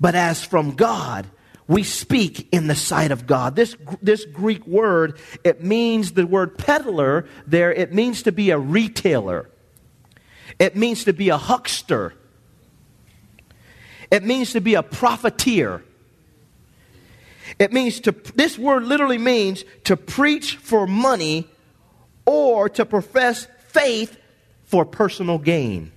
but 0.00 0.14
as 0.14 0.44
from 0.44 0.76
God. 0.76 1.26
We 1.68 1.82
speak 1.82 2.48
in 2.52 2.68
the 2.68 2.76
sight 2.76 3.10
of 3.10 3.26
God. 3.26 3.56
This, 3.56 3.74
this 4.00 4.24
Greek 4.24 4.64
word, 4.68 5.18
it 5.42 5.64
means 5.64 6.12
the 6.12 6.24
word 6.24 6.56
peddler 6.56 7.26
there, 7.44 7.72
it 7.72 7.92
means 7.92 8.22
to 8.22 8.30
be 8.30 8.50
a 8.50 8.58
retailer. 8.58 9.50
It 10.60 10.76
means 10.76 11.02
to 11.04 11.12
be 11.12 11.30
a 11.30 11.36
huckster. 11.36 12.14
It 14.12 14.22
means 14.22 14.52
to 14.52 14.60
be 14.60 14.74
a 14.74 14.84
profiteer. 14.84 15.82
It 17.58 17.72
means 17.72 17.98
to, 18.02 18.12
this 18.36 18.56
word 18.56 18.84
literally 18.84 19.18
means 19.18 19.64
to 19.84 19.96
preach 19.96 20.54
for 20.58 20.86
money 20.86 21.48
or 22.24 22.68
to 22.68 22.86
profess 22.86 23.48
faith 23.76 24.16
for 24.64 24.84
personal 24.84 25.38
gain. 25.38 25.92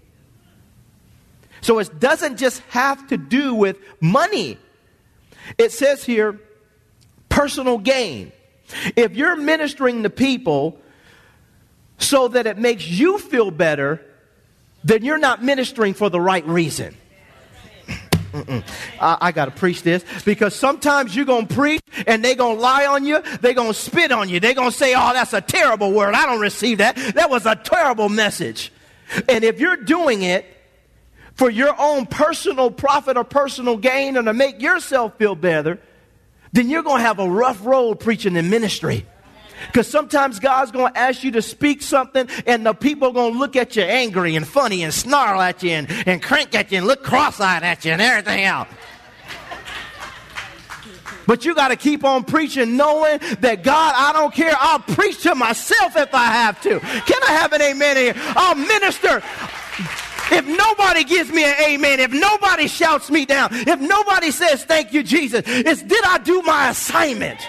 So 1.62 1.80
it 1.80 2.00
doesn't 2.00 2.38
just 2.38 2.62
have 2.70 3.08
to 3.08 3.18
do 3.18 3.54
with 3.54 3.78
money. 4.00 4.58
It 5.58 5.72
says 5.72 6.04
here, 6.04 6.40
personal 7.28 7.78
gain. 7.78 8.32
If 8.96 9.16
you're 9.16 9.36
ministering 9.36 10.04
to 10.04 10.10
people 10.10 10.80
so 11.98 12.28
that 12.30 12.48
it 12.48 12.58
makes 12.58 12.88
you 12.88 13.18
feel 13.18 13.52
better, 13.52 14.02
then 14.84 15.04
you're 15.04 15.18
not 15.18 15.44
ministering 15.44 15.94
for 15.94 16.10
the 16.10 16.22
right 16.22 16.46
reason. 16.46 16.96
I, 18.34 19.18
I 19.22 19.32
got 19.32 19.46
to 19.46 19.52
preach 19.52 19.84
this 19.84 20.04
because 20.26 20.56
sometimes 20.56 21.16
you're 21.16 21.26
going 21.26 21.48
to 21.48 21.56
preach 21.56 21.82
and 22.08 22.24
they're 22.24 22.36
going 22.36 22.58
to 22.58 22.62
lie 22.62 22.86
on 22.86 23.06
you. 23.06 23.22
They're 23.42 23.54
going 23.54 23.74
to 23.74 23.80
spit 23.80 24.12
on 24.12 24.30
you. 24.30 24.40
They're 24.40 24.54
going 24.54 24.72
to 24.72 24.76
say, 24.76 24.94
oh, 24.96 25.14
that's 25.14 25.34
a 25.34 25.42
terrible 25.42 25.92
word. 25.92 26.14
I 26.14 26.26
don't 26.26 26.42
receive 26.42 26.80
that. 26.80 26.96
That 27.16 27.30
was 27.30 27.46
a 27.46 27.56
terrible 27.56 28.10
message. 28.10 28.72
And 29.28 29.44
if 29.44 29.60
you're 29.60 29.78
doing 29.78 30.24
it 30.24 30.46
for 31.34 31.50
your 31.50 31.74
own 31.80 32.06
personal 32.06 32.70
profit 32.70 33.18
or 33.18 33.24
personal 33.24 33.78
gain 33.78 34.18
and 34.18 34.26
to 34.26 34.34
make 34.34 34.62
yourself 34.62 35.18
feel 35.18 35.36
better, 35.36 35.80
then 36.52 36.70
you're 36.70 36.84
going 36.84 36.98
to 36.98 37.04
have 37.04 37.20
a 37.20 37.30
rough 37.30 37.66
road 37.66 38.00
preaching 38.00 38.36
in 38.36 38.50
ministry. 38.50 39.06
Because 39.68 39.88
sometimes 39.88 40.40
God's 40.40 40.72
going 40.72 40.94
to 40.94 41.00
ask 41.00 41.24
you 41.24 41.32
to 41.32 41.42
speak 41.42 41.82
something, 41.82 42.28
and 42.46 42.66
the 42.66 42.74
people 42.74 43.10
are 43.10 43.14
going 43.14 43.34
to 43.34 43.40
look 43.40 43.56
at 43.56 43.76
you 43.76 43.84
angry 43.84 44.36
and 44.36 44.48
funny 44.48 44.84
and 44.84 44.94
snarl 44.94 45.42
at 45.42 45.64
you 45.64 45.72
and, 45.72 45.88
and 46.08 46.22
crank 46.22 46.56
at 46.56 46.72
you 46.72 46.80
and 46.80 46.88
look 46.88 47.04
cross 47.04 47.40
eyed 47.40 47.64
at 47.64 47.86
you 47.86 47.92
and 47.92 48.02
everything 48.02 48.44
else. 48.44 48.68
But 51.28 51.46
you 51.46 51.54
got 51.54 51.68
to 51.68 51.76
keep 51.76 52.04
on 52.04 52.24
preaching, 52.24 52.76
knowing 52.76 53.20
that 53.42 53.62
God, 53.62 53.94
I 53.96 54.14
don't 54.14 54.34
care. 54.34 54.56
I'll 54.58 54.80
preach 54.80 55.22
to 55.24 55.36
myself 55.36 55.96
if 55.96 56.12
I 56.12 56.26
have 56.26 56.60
to. 56.62 56.80
Can 56.80 57.20
I 57.28 57.34
have 57.34 57.54
an 57.54 57.62
amen 57.62 57.98
here? 57.98 58.14
I'll 58.18 58.56
minister. 58.56 59.22
If 60.32 60.48
nobody 60.48 61.04
gives 61.04 61.32
me 61.32 61.44
an 61.44 61.56
amen, 61.62 62.00
if 62.00 62.12
nobody 62.12 62.68
shouts 62.68 63.12
me 63.12 63.26
down, 63.26 63.50
if 63.52 63.80
nobody 63.80 64.32
says 64.32 64.64
thank 64.64 64.92
you, 64.92 65.04
Jesus, 65.04 65.44
it's 65.46 65.84
did 65.84 66.04
I 66.04 66.18
do 66.18 66.42
my 66.42 66.70
assignment? 66.70 67.40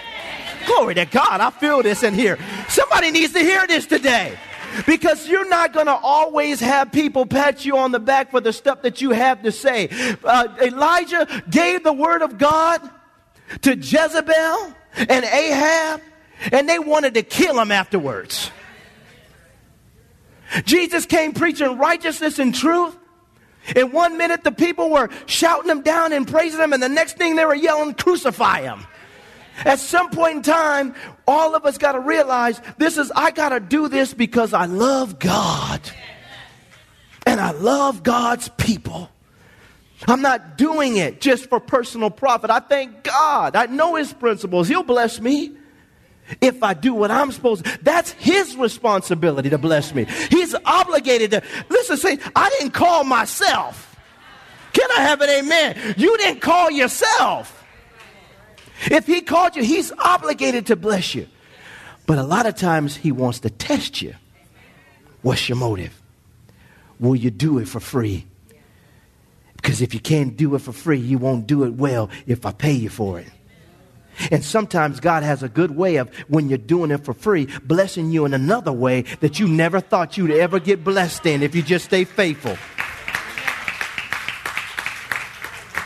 Glory 0.65 0.95
to 0.95 1.05
God. 1.05 1.41
I 1.41 1.49
feel 1.49 1.83
this 1.83 2.03
in 2.03 2.13
here. 2.13 2.37
Somebody 2.69 3.11
needs 3.11 3.33
to 3.33 3.39
hear 3.39 3.65
this 3.67 3.85
today. 3.85 4.37
Because 4.85 5.27
you're 5.27 5.49
not 5.49 5.73
going 5.73 5.87
to 5.87 5.95
always 5.95 6.61
have 6.61 6.91
people 6.91 7.25
pat 7.25 7.65
you 7.65 7.77
on 7.77 7.91
the 7.91 7.99
back 7.99 8.31
for 8.31 8.39
the 8.39 8.53
stuff 8.53 8.83
that 8.83 9.01
you 9.01 9.11
have 9.11 9.43
to 9.43 9.51
say. 9.51 9.89
Uh, 10.23 10.47
Elijah 10.61 11.43
gave 11.49 11.83
the 11.83 11.91
word 11.91 12.21
of 12.21 12.37
God 12.37 12.89
to 13.63 13.75
Jezebel 13.75 14.73
and 14.95 15.25
Ahab, 15.25 16.01
and 16.53 16.69
they 16.69 16.79
wanted 16.79 17.15
to 17.15 17.21
kill 17.21 17.59
him 17.59 17.71
afterwards. 17.71 18.49
Jesus 20.65 21.05
came 21.05 21.33
preaching 21.33 21.77
righteousness 21.77 22.39
and 22.39 22.53
truth. 22.53 22.95
In 23.75 23.91
one 23.91 24.17
minute, 24.17 24.43
the 24.43 24.51
people 24.51 24.89
were 24.89 25.09
shouting 25.25 25.69
him 25.69 25.81
down 25.81 26.13
and 26.13 26.27
praising 26.27 26.59
him, 26.59 26.73
and 26.73 26.81
the 26.81 26.89
next 26.89 27.17
thing 27.17 27.35
they 27.35 27.45
were 27.45 27.55
yelling, 27.55 27.93
Crucify 27.93 28.61
him. 28.61 28.85
At 29.57 29.79
some 29.79 30.09
point 30.09 30.37
in 30.37 30.41
time, 30.43 30.95
all 31.27 31.55
of 31.55 31.65
us 31.65 31.77
got 31.77 31.91
to 31.91 31.99
realize 31.99 32.61
this 32.77 32.97
is, 32.97 33.11
I 33.15 33.31
got 33.31 33.49
to 33.49 33.59
do 33.59 33.87
this 33.87 34.13
because 34.13 34.53
I 34.53 34.65
love 34.65 35.19
God. 35.19 35.81
And 37.25 37.39
I 37.39 37.51
love 37.51 38.03
God's 38.03 38.49
people. 38.49 39.09
I'm 40.07 40.21
not 40.21 40.57
doing 40.57 40.97
it 40.97 41.21
just 41.21 41.47
for 41.47 41.59
personal 41.59 42.09
profit. 42.09 42.49
I 42.49 42.59
thank 42.59 43.03
God. 43.03 43.55
I 43.55 43.67
know 43.67 43.95
His 43.95 44.11
principles. 44.13 44.67
He'll 44.67 44.83
bless 44.83 45.21
me 45.21 45.51
if 46.39 46.63
I 46.63 46.73
do 46.73 46.93
what 46.93 47.11
I'm 47.11 47.31
supposed 47.31 47.65
to. 47.65 47.79
That's 47.83 48.11
His 48.13 48.55
responsibility 48.55 49.49
to 49.51 49.59
bless 49.59 49.93
me. 49.93 50.05
He's 50.29 50.55
obligated 50.65 51.31
to. 51.31 51.43
Listen, 51.69 51.97
say, 51.97 52.17
I 52.35 52.49
didn't 52.57 52.71
call 52.71 53.03
myself. 53.03 53.95
Can 54.73 54.89
I 54.97 55.01
have 55.01 55.21
an 55.21 55.29
amen? 55.29 55.95
You 55.97 56.17
didn't 56.17 56.41
call 56.41 56.71
yourself. 56.71 57.60
If 58.85 59.05
He 59.05 59.21
called 59.21 59.55
you, 59.55 59.63
He's 59.63 59.91
obligated 59.91 60.67
to 60.67 60.75
bless 60.75 61.13
you. 61.15 61.27
But 62.07 62.17
a 62.17 62.23
lot 62.23 62.45
of 62.45 62.55
times 62.55 62.95
He 62.95 63.11
wants 63.11 63.39
to 63.41 63.49
test 63.49 64.01
you. 64.01 64.15
What's 65.21 65.47
your 65.47 65.57
motive? 65.57 66.01
Will 66.99 67.15
you 67.15 67.31
do 67.31 67.59
it 67.59 67.67
for 67.67 67.79
free? 67.79 68.25
Because 69.55 69.81
if 69.81 69.93
you 69.93 69.99
can't 69.99 70.35
do 70.35 70.55
it 70.55 70.59
for 70.59 70.71
free, 70.71 70.97
you 70.97 71.17
won't 71.17 71.45
do 71.45 71.63
it 71.63 71.73
well 71.73 72.09
if 72.25 72.45
I 72.45 72.51
pay 72.51 72.73
you 72.73 72.89
for 72.89 73.19
it. 73.19 73.27
And 74.29 74.43
sometimes 74.43 74.99
God 74.99 75.23
has 75.23 75.41
a 75.41 75.49
good 75.49 75.71
way 75.71 75.95
of, 75.97 76.13
when 76.27 76.49
you're 76.49 76.57
doing 76.57 76.91
it 76.91 77.05
for 77.05 77.13
free, 77.13 77.47
blessing 77.63 78.11
you 78.11 78.25
in 78.25 78.33
another 78.33 78.71
way 78.71 79.03
that 79.21 79.39
you 79.39 79.47
never 79.47 79.79
thought 79.79 80.17
you'd 80.17 80.31
ever 80.31 80.59
get 80.59 80.83
blessed 80.83 81.25
in 81.25 81.43
if 81.43 81.55
you 81.55 81.61
just 81.61 81.85
stay 81.85 82.03
faithful. 82.03 82.57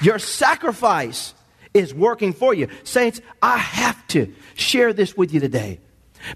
Your 0.02 0.20
sacrifice 0.20 1.34
is 1.76 1.94
working 1.94 2.34
for 2.34 2.54
you. 2.54 2.68
Saints, 2.84 3.22
I 3.42 3.58
have 3.58 4.08
to 4.08 4.34
share 4.56 4.94
this 4.94 5.16
with 5.16 5.34
you 5.34 5.40
today 5.40 5.80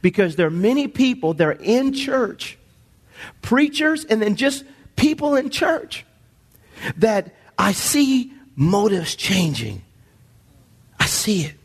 because 0.02 0.36
there 0.36 0.46
are 0.46 0.52
many 0.52 0.88
people 0.88 1.34
that 1.34 1.48
are 1.48 1.54
in 1.54 1.94
church, 1.94 2.60
preachers, 3.42 4.06
and 4.06 4.22
then 4.22 4.36
just 4.36 4.66
people 4.96 5.36
in 5.36 5.50
church 5.50 6.06
that 6.98 7.34
I 7.58 7.72
see 7.72 8.34
motives 8.56 9.16
changing. 9.16 9.82
I 11.00 11.06
see 11.06 11.46
it. 11.46 11.56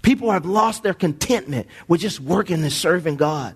People 0.00 0.32
have 0.32 0.46
lost 0.46 0.82
their 0.82 0.94
contentment 0.94 1.68
with 1.86 2.00
just 2.00 2.18
working 2.18 2.62
and 2.62 2.72
serving 2.72 3.16
God. 3.16 3.54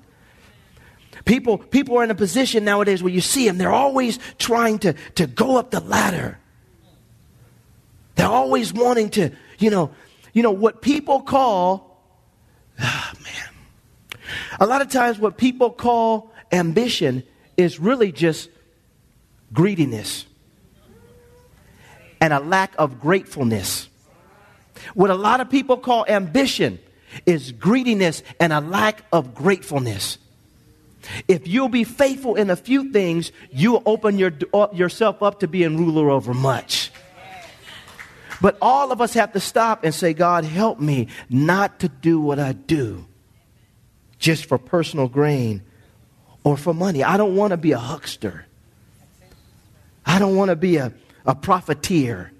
People, 1.25 1.59
people 1.59 1.97
are 1.99 2.05
in 2.05 2.11
a 2.11 2.15
position 2.15 2.65
nowadays 2.65 3.03
where 3.03 3.13
you 3.13 3.23
see 3.23 3.47
them, 3.47 3.59
they're 3.59 3.73
always 3.73 4.19
trying 4.39 4.79
to, 4.81 4.93
to 5.17 5.27
go 5.27 5.57
up 5.57 5.71
the 5.71 5.81
ladder. 5.81 6.39
They're 8.17 8.27
always 8.27 8.73
wanting 8.73 9.11
to, 9.11 9.31
you 9.59 9.71
know, 9.71 9.93
you 10.33 10.43
know, 10.43 10.51
what 10.51 10.83
people 10.83 11.21
call, 11.21 12.03
ah, 12.81 13.13
man. 13.23 14.23
A 14.59 14.67
lot 14.67 14.83
of 14.83 14.91
times 14.91 15.19
what 15.19 15.37
people 15.37 15.71
call 15.71 16.33
ambition 16.51 17.23
is 17.57 17.79
really 17.79 18.13
just 18.13 18.51
greediness 19.53 20.27
and 22.21 22.33
a 22.33 22.41
lack 22.41 22.75
of 22.79 23.01
gratefulness. 23.01 23.89
What 24.95 25.11
a 25.11 25.15
lot 25.15 25.41
of 25.41 25.51
people 25.51 25.77
call 25.77 26.05
ambition 26.09 26.79
is 27.25 27.53
greediness 27.53 28.23
and 28.41 28.53
a 28.53 28.61
lack 28.61 29.03
of 29.13 29.35
gratefulness. 29.35 30.19
If 31.29 31.47
you'll 31.47 31.69
be 31.69 31.85
faithful 31.85 32.35
in 32.35 32.51
a 32.51 32.57
few 32.57 32.93
things, 32.93 33.31
you'll 33.51 33.83
open 33.87 34.19
your, 34.19 34.33
yourself 34.73 35.23
up 35.23 35.41
to 35.41 35.49
being 35.49 35.77
ruler 35.77 36.11
over 36.11 36.35
much. 36.35 36.91
But 38.41 38.59
all 38.61 38.93
of 38.93 39.01
us 39.01 39.15
have 39.15 39.33
to 39.33 39.41
stop 39.41 39.85
and 39.85 39.95
say, 39.95 40.13
God, 40.13 40.45
help 40.45 40.79
me 40.81 41.09
not 41.29 41.81
to 41.81 41.89
do 41.89 42.21
what 42.21 42.39
I 42.39 42.53
do 42.53 43.07
just 44.19 44.47
for 44.47 44.59
personal 44.59 45.09
gain 45.09 45.63
or 46.45 46.57
for 46.57 46.75
money. 46.75 47.03
I 47.03 47.17
don't 47.17 47.37
want 47.37 47.53
to 47.53 47.57
be 47.57 47.73
a 47.73 47.79
huckster. 47.79 48.47
I 50.05 50.19
don't 50.19 50.37
want 50.37 50.51
to 50.51 50.57
be 50.57 50.77
a, 50.77 50.93
a 51.25 51.35
profiteer 51.35 52.33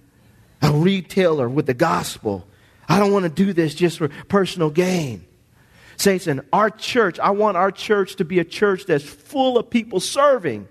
a 0.63 0.73
retailer 0.73 1.49
with 1.49 1.67
the 1.67 1.75
gospel. 1.75 2.47
I 2.89 2.99
don't 2.99 3.13
want 3.13 3.25
to 3.25 3.29
do 3.29 3.53
this 3.53 3.75
just 3.75 3.99
for 3.99 4.09
personal 4.09 4.71
gain. 4.71 5.25
Saints, 5.97 6.27
in 6.27 6.43
our 6.53 6.71
church, 6.71 7.19
I 7.19 7.31
want 7.31 7.57
our 7.57 7.71
church 7.71 8.17
to 8.17 8.25
be 8.25 8.39
a 8.39 8.45
church 8.45 8.85
that's 8.85 9.05
full 9.05 9.59
of 9.59 9.71
people 9.71 10.01
serving 10.01 10.69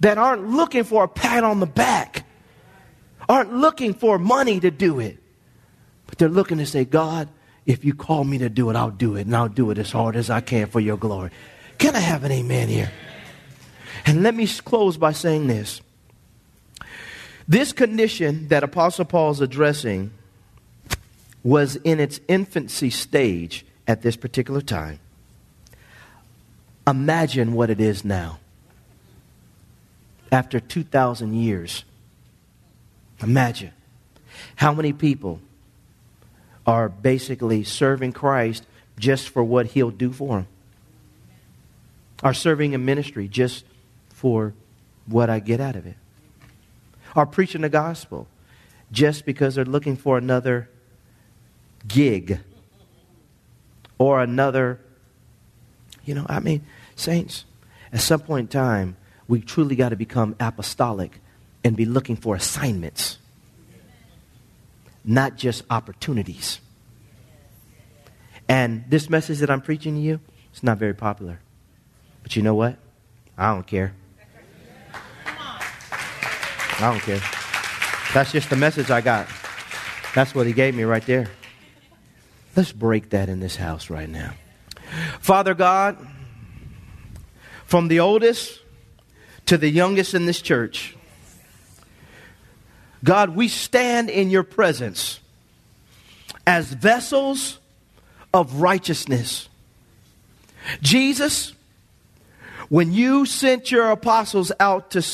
that 0.00 0.18
aren't 0.18 0.50
looking 0.50 0.84
for 0.84 1.04
a 1.04 1.08
pat 1.08 1.42
on 1.42 1.60
the 1.60 1.66
back, 1.66 2.24
aren't 3.28 3.52
looking 3.52 3.94
for 3.94 4.18
money 4.18 4.60
to 4.60 4.70
do 4.70 5.00
it, 5.00 5.18
but 6.06 6.18
they're 6.18 6.28
looking 6.28 6.58
to 6.58 6.66
say, 6.66 6.84
God, 6.84 7.28
if 7.66 7.84
you 7.84 7.94
call 7.94 8.24
me 8.24 8.38
to 8.38 8.48
do 8.48 8.70
it, 8.70 8.76
I'll 8.76 8.90
do 8.90 9.16
it, 9.16 9.26
and 9.26 9.36
I'll 9.36 9.48
do 9.48 9.70
it 9.70 9.78
as 9.78 9.90
hard 9.90 10.16
as 10.16 10.30
I 10.30 10.40
can 10.40 10.68
for 10.68 10.80
your 10.80 10.96
glory. 10.96 11.30
Can 11.78 11.96
I 11.96 12.00
have 12.00 12.24
an 12.24 12.32
amen 12.32 12.68
here? 12.68 12.92
And 14.04 14.22
let 14.22 14.34
me 14.34 14.46
close 14.46 14.96
by 14.96 15.12
saying 15.12 15.48
this. 15.48 15.80
This 17.48 17.72
condition 17.72 18.48
that 18.48 18.62
Apostle 18.62 19.04
Paul 19.04 19.30
is 19.30 19.40
addressing 19.40 20.12
was 21.42 21.76
in 21.76 22.00
its 22.00 22.20
infancy 22.28 22.90
stage 22.90 23.64
at 23.86 24.02
this 24.02 24.16
particular 24.16 24.60
time. 24.60 24.98
Imagine 26.86 27.52
what 27.52 27.70
it 27.70 27.80
is 27.80 28.04
now. 28.04 28.38
After 30.30 30.58
2,000 30.60 31.34
years. 31.34 31.84
Imagine 33.22 33.72
how 34.56 34.72
many 34.72 34.92
people 34.92 35.40
are 36.66 36.88
basically 36.88 37.64
serving 37.64 38.12
Christ 38.12 38.64
just 38.98 39.28
for 39.28 39.44
what 39.44 39.66
he'll 39.66 39.90
do 39.90 40.12
for 40.12 40.38
them, 40.38 40.46
are 42.22 42.34
serving 42.34 42.74
a 42.74 42.78
ministry 42.78 43.28
just 43.28 43.64
for 44.08 44.54
what 45.06 45.30
I 45.30 45.38
get 45.38 45.60
out 45.60 45.76
of 45.76 45.86
it. 45.86 45.96
Are 47.14 47.26
preaching 47.26 47.62
the 47.62 47.68
gospel 47.68 48.26
just 48.90 49.24
because 49.24 49.54
they're 49.54 49.64
looking 49.64 49.96
for 49.96 50.18
another 50.18 50.68
gig 51.86 52.40
or 53.98 54.20
another, 54.20 54.80
you 56.04 56.14
know, 56.14 56.26
I 56.28 56.40
mean, 56.40 56.66
saints, 56.94 57.44
at 57.92 58.00
some 58.00 58.20
point 58.20 58.44
in 58.44 58.48
time, 58.60 58.96
we 59.28 59.40
truly 59.40 59.76
got 59.76 59.90
to 59.90 59.96
become 59.96 60.36
apostolic 60.38 61.20
and 61.66 61.76
be 61.76 61.84
looking 61.84 62.14
for 62.14 62.36
assignments, 62.36 63.18
not 65.04 65.36
just 65.36 65.64
opportunities. 65.68 66.60
And 68.48 68.84
this 68.88 69.10
message 69.10 69.40
that 69.40 69.50
I'm 69.50 69.60
preaching 69.60 69.96
to 69.96 70.00
you, 70.00 70.20
it's 70.52 70.62
not 70.62 70.78
very 70.78 70.94
popular. 70.94 71.40
But 72.22 72.36
you 72.36 72.42
know 72.42 72.54
what? 72.54 72.78
I 73.36 73.52
don't 73.52 73.66
care. 73.66 73.92
I 75.26 76.78
don't 76.78 77.00
care. 77.00 77.20
That's 78.14 78.30
just 78.30 78.48
the 78.48 78.56
message 78.56 78.92
I 78.92 79.00
got. 79.00 79.26
That's 80.14 80.36
what 80.36 80.46
he 80.46 80.52
gave 80.52 80.76
me 80.76 80.84
right 80.84 81.04
there. 81.04 81.26
Let's 82.54 82.70
break 82.70 83.10
that 83.10 83.28
in 83.28 83.40
this 83.40 83.56
house 83.56 83.90
right 83.90 84.08
now. 84.08 84.34
Father 85.18 85.52
God, 85.52 85.98
from 87.64 87.88
the 87.88 87.98
oldest 87.98 88.60
to 89.46 89.58
the 89.58 89.68
youngest 89.68 90.14
in 90.14 90.26
this 90.26 90.40
church, 90.40 90.95
God, 93.06 93.36
we 93.36 93.46
stand 93.46 94.10
in 94.10 94.30
your 94.30 94.42
presence 94.42 95.20
as 96.44 96.72
vessels 96.72 97.60
of 98.34 98.60
righteousness. 98.60 99.48
Jesus, 100.82 101.52
when 102.68 102.92
you 102.92 103.24
sent 103.24 103.70
your 103.70 103.92
apostles 103.92 104.50
out 104.58 104.90
to, 104.90 105.06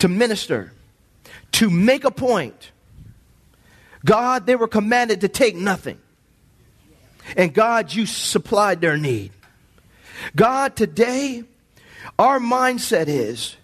to 0.00 0.06
minister, 0.06 0.74
to 1.52 1.70
make 1.70 2.04
a 2.04 2.10
point. 2.10 2.72
God, 4.04 4.44
they 4.44 4.54
were 4.54 4.68
commanded 4.68 5.22
to 5.22 5.28
take 5.28 5.56
nothing. 5.56 5.98
And 7.38 7.54
God, 7.54 7.94
you 7.94 8.04
supplied 8.04 8.82
their 8.82 8.98
need. 8.98 9.32
God, 10.36 10.76
today, 10.76 11.44
our 12.18 12.38
mindset 12.38 13.06
is 13.08 13.56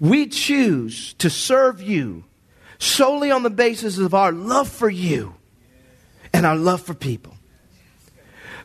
we 0.00 0.26
choose 0.26 1.12
to 1.18 1.30
serve 1.30 1.80
you 1.80 2.24
solely 2.78 3.30
on 3.30 3.42
the 3.42 3.50
basis 3.50 3.98
of 3.98 4.14
our 4.14 4.32
love 4.32 4.68
for 4.68 4.88
you 4.88 5.34
and 6.32 6.44
our 6.44 6.56
love 6.56 6.82
for 6.82 6.94
people. 6.94 7.36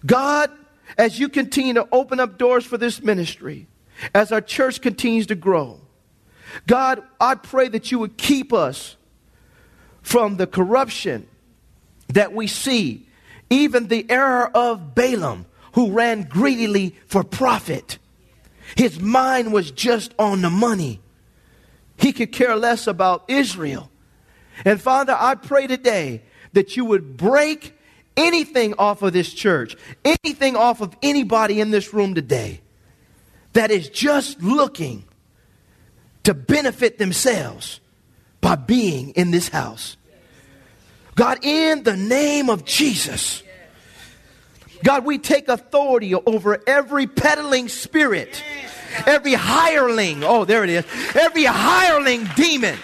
God, 0.06 0.52
as 0.98 1.20
you 1.20 1.30
continue 1.30 1.74
to 1.76 1.88
open 1.92 2.20
up 2.20 2.38
doors 2.38 2.66
for 2.66 2.78
this 2.78 3.02
ministry, 3.02 3.68
as 4.14 4.32
our 4.32 4.42
church 4.42 4.82
continues 4.82 5.28
to 5.28 5.36
grow, 5.36 5.80
God, 6.68 7.02
I 7.20 7.36
pray 7.36 7.68
that 7.70 7.92
you 7.92 8.00
would 8.00 8.18
keep 8.18 8.52
us 8.52 8.98
from 10.02 10.38
the 10.38 10.48
corruption 10.48 11.28
that 12.10 12.34
we 12.34 12.48
see, 12.48 13.08
even 13.50 13.88
the 13.88 14.10
error 14.10 14.50
of 14.56 14.96
Balaam, 14.96 15.46
who 15.74 15.92
ran 15.92 16.24
greedily 16.24 16.96
for 17.08 17.24
profit. 17.24 17.98
His 18.76 19.00
mind 19.00 19.54
was 19.54 19.72
just 19.72 20.14
on 20.20 20.42
the 20.42 20.50
money. 20.50 21.00
He 21.98 22.12
could 22.12 22.32
care 22.32 22.56
less 22.56 22.88
about 22.88 23.26
Israel. 23.28 23.91
And 24.66 24.82
Father, 24.82 25.16
I 25.18 25.36
pray 25.36 25.68
today 25.68 26.22
that 26.54 26.76
you 26.76 26.86
would 26.86 27.18
break 27.18 27.78
anything 28.18 28.74
off 28.78 29.02
of 29.02 29.14
this 29.14 29.34
church, 29.34 29.76
anything 30.04 30.56
off 30.56 30.82
of 30.82 30.96
anybody 31.02 31.60
in 31.60 31.72
this 31.72 31.94
room 31.94 32.14
today 32.14 32.62
that 33.54 33.72
is 33.72 33.90
just 33.90 34.42
looking 34.42 35.04
to 36.24 36.34
benefit 36.34 36.98
themselves 36.98 37.80
by 38.40 38.56
being 38.56 39.12
in 39.12 39.32
this 39.32 39.50
house. 39.50 39.98
God, 41.16 41.40
in 41.44 41.84
the 41.84 41.98
name 41.98 42.50
of 42.50 42.66
Jesus, 42.66 43.44
God, 44.84 45.06
we 45.06 45.18
take 45.18 45.48
authority 45.48 46.16
over 46.16 46.62
every 46.66 47.06
peddling 47.06 47.68
spirit, 47.68 48.44
every 49.06 49.34
hireling. 49.34 50.24
Oh, 50.24 50.46
there 50.46 50.64
it 50.64 50.70
is. 50.70 50.86
Every 51.16 51.44
hireling 51.46 52.28
demon. 52.36 52.78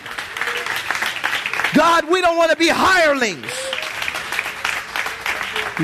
God, 1.74 2.10
we 2.10 2.22
don't 2.22 2.38
want 2.38 2.52
to 2.52 2.58
be 2.58 2.70
hirelings. 2.70 3.52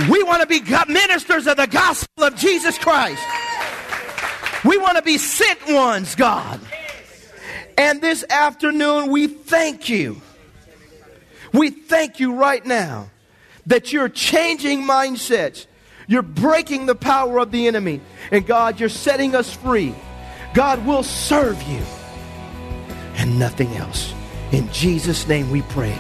We 0.09 0.23
want 0.23 0.41
to 0.41 0.47
be 0.47 0.61
ministers 0.91 1.45
of 1.45 1.57
the 1.57 1.67
gospel 1.67 2.23
of 2.23 2.35
Jesus 2.35 2.77
Christ. 2.77 3.23
We 4.65 4.77
want 4.77 4.97
to 4.97 5.03
be 5.03 5.17
sent 5.17 5.59
ones, 5.67 6.15
God. 6.15 6.59
And 7.77 8.01
this 8.01 8.23
afternoon, 8.29 9.11
we 9.11 9.27
thank 9.27 9.89
you. 9.89 10.21
We 11.53 11.69
thank 11.69 12.19
you 12.19 12.33
right 12.33 12.65
now 12.65 13.09
that 13.67 13.93
you're 13.93 14.09
changing 14.09 14.81
mindsets. 14.81 15.67
You're 16.07 16.21
breaking 16.21 16.85
the 16.85 16.95
power 16.95 17.39
of 17.39 17.51
the 17.51 17.67
enemy. 17.67 18.01
And 18.31 18.45
God, 18.45 18.79
you're 18.79 18.89
setting 18.89 19.35
us 19.35 19.53
free. 19.53 19.93
God 20.53 20.85
will 20.85 21.03
serve 21.03 21.61
you 21.63 21.81
and 23.15 23.37
nothing 23.37 23.75
else. 23.75 24.13
In 24.53 24.71
Jesus' 24.71 25.27
name 25.27 25.49
we 25.49 25.63
pray. 25.63 25.97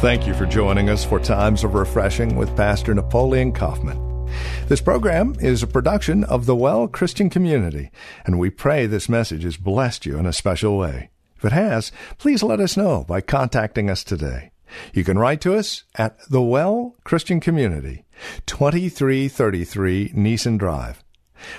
Thank 0.00 0.26
you 0.26 0.34
for 0.34 0.44
joining 0.44 0.90
us 0.90 1.04
for 1.04 1.20
Times 1.20 1.62
of 1.62 1.74
Refreshing 1.74 2.34
with 2.34 2.56
Pastor 2.56 2.94
Napoleon 2.94 3.52
Kaufman. 3.52 4.28
This 4.66 4.80
program 4.80 5.36
is 5.38 5.62
a 5.62 5.68
production 5.68 6.24
of 6.24 6.46
the 6.46 6.56
Well 6.56 6.88
Christian 6.88 7.30
Community, 7.30 7.92
and 8.24 8.40
we 8.40 8.50
pray 8.50 8.86
this 8.86 9.08
message 9.08 9.44
has 9.44 9.56
blessed 9.56 10.04
you 10.04 10.18
in 10.18 10.26
a 10.26 10.32
special 10.32 10.76
way. 10.76 11.10
If 11.36 11.44
it 11.44 11.52
has, 11.52 11.92
please 12.18 12.42
let 12.42 12.58
us 12.58 12.76
know 12.76 13.04
by 13.06 13.20
contacting 13.20 13.88
us 13.88 14.02
today. 14.02 14.50
You 14.92 15.04
can 15.04 15.16
write 15.16 15.40
to 15.42 15.54
us 15.54 15.84
at 15.94 16.18
the 16.28 16.42
Well 16.42 16.96
Christian 17.04 17.38
Community, 17.38 18.04
2333 18.46 20.10
Nissen 20.14 20.58
Drive. 20.58 21.04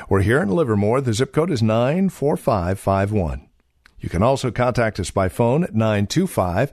We're 0.08 0.22
here 0.22 0.42
in 0.42 0.50
Livermore. 0.50 1.02
The 1.02 1.14
zip 1.14 1.34
code 1.34 1.52
is 1.52 1.62
94551. 1.62 3.48
You 4.00 4.10
can 4.10 4.24
also 4.24 4.52
contact 4.52 5.00
us 5.00 5.12
by 5.12 5.30
phone 5.30 5.64
at 5.64 5.76
925 5.76 6.72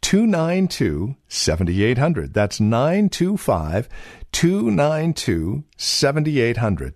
292 0.00 1.16
7800. 1.28 2.34
That's 2.34 2.60
925 2.60 3.88
292 4.32 5.64
7800. 5.76 6.94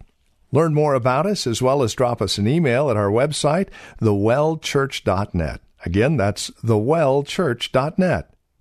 Learn 0.51 0.75
more 0.75 0.95
about 0.95 1.27
us 1.27 1.47
as 1.47 1.63
well 1.63 1.83
as 1.83 1.95
drop 1.95 2.23
us 2.23 2.39
an 2.39 2.49
email 2.49 2.91
at 2.91 2.97
our 2.97 3.11
website, 3.11 3.69
thewellchurch.net. 4.01 5.61
Again, 5.85 6.17
that's 6.17 6.51
thewellchurch.net. 6.65 8.35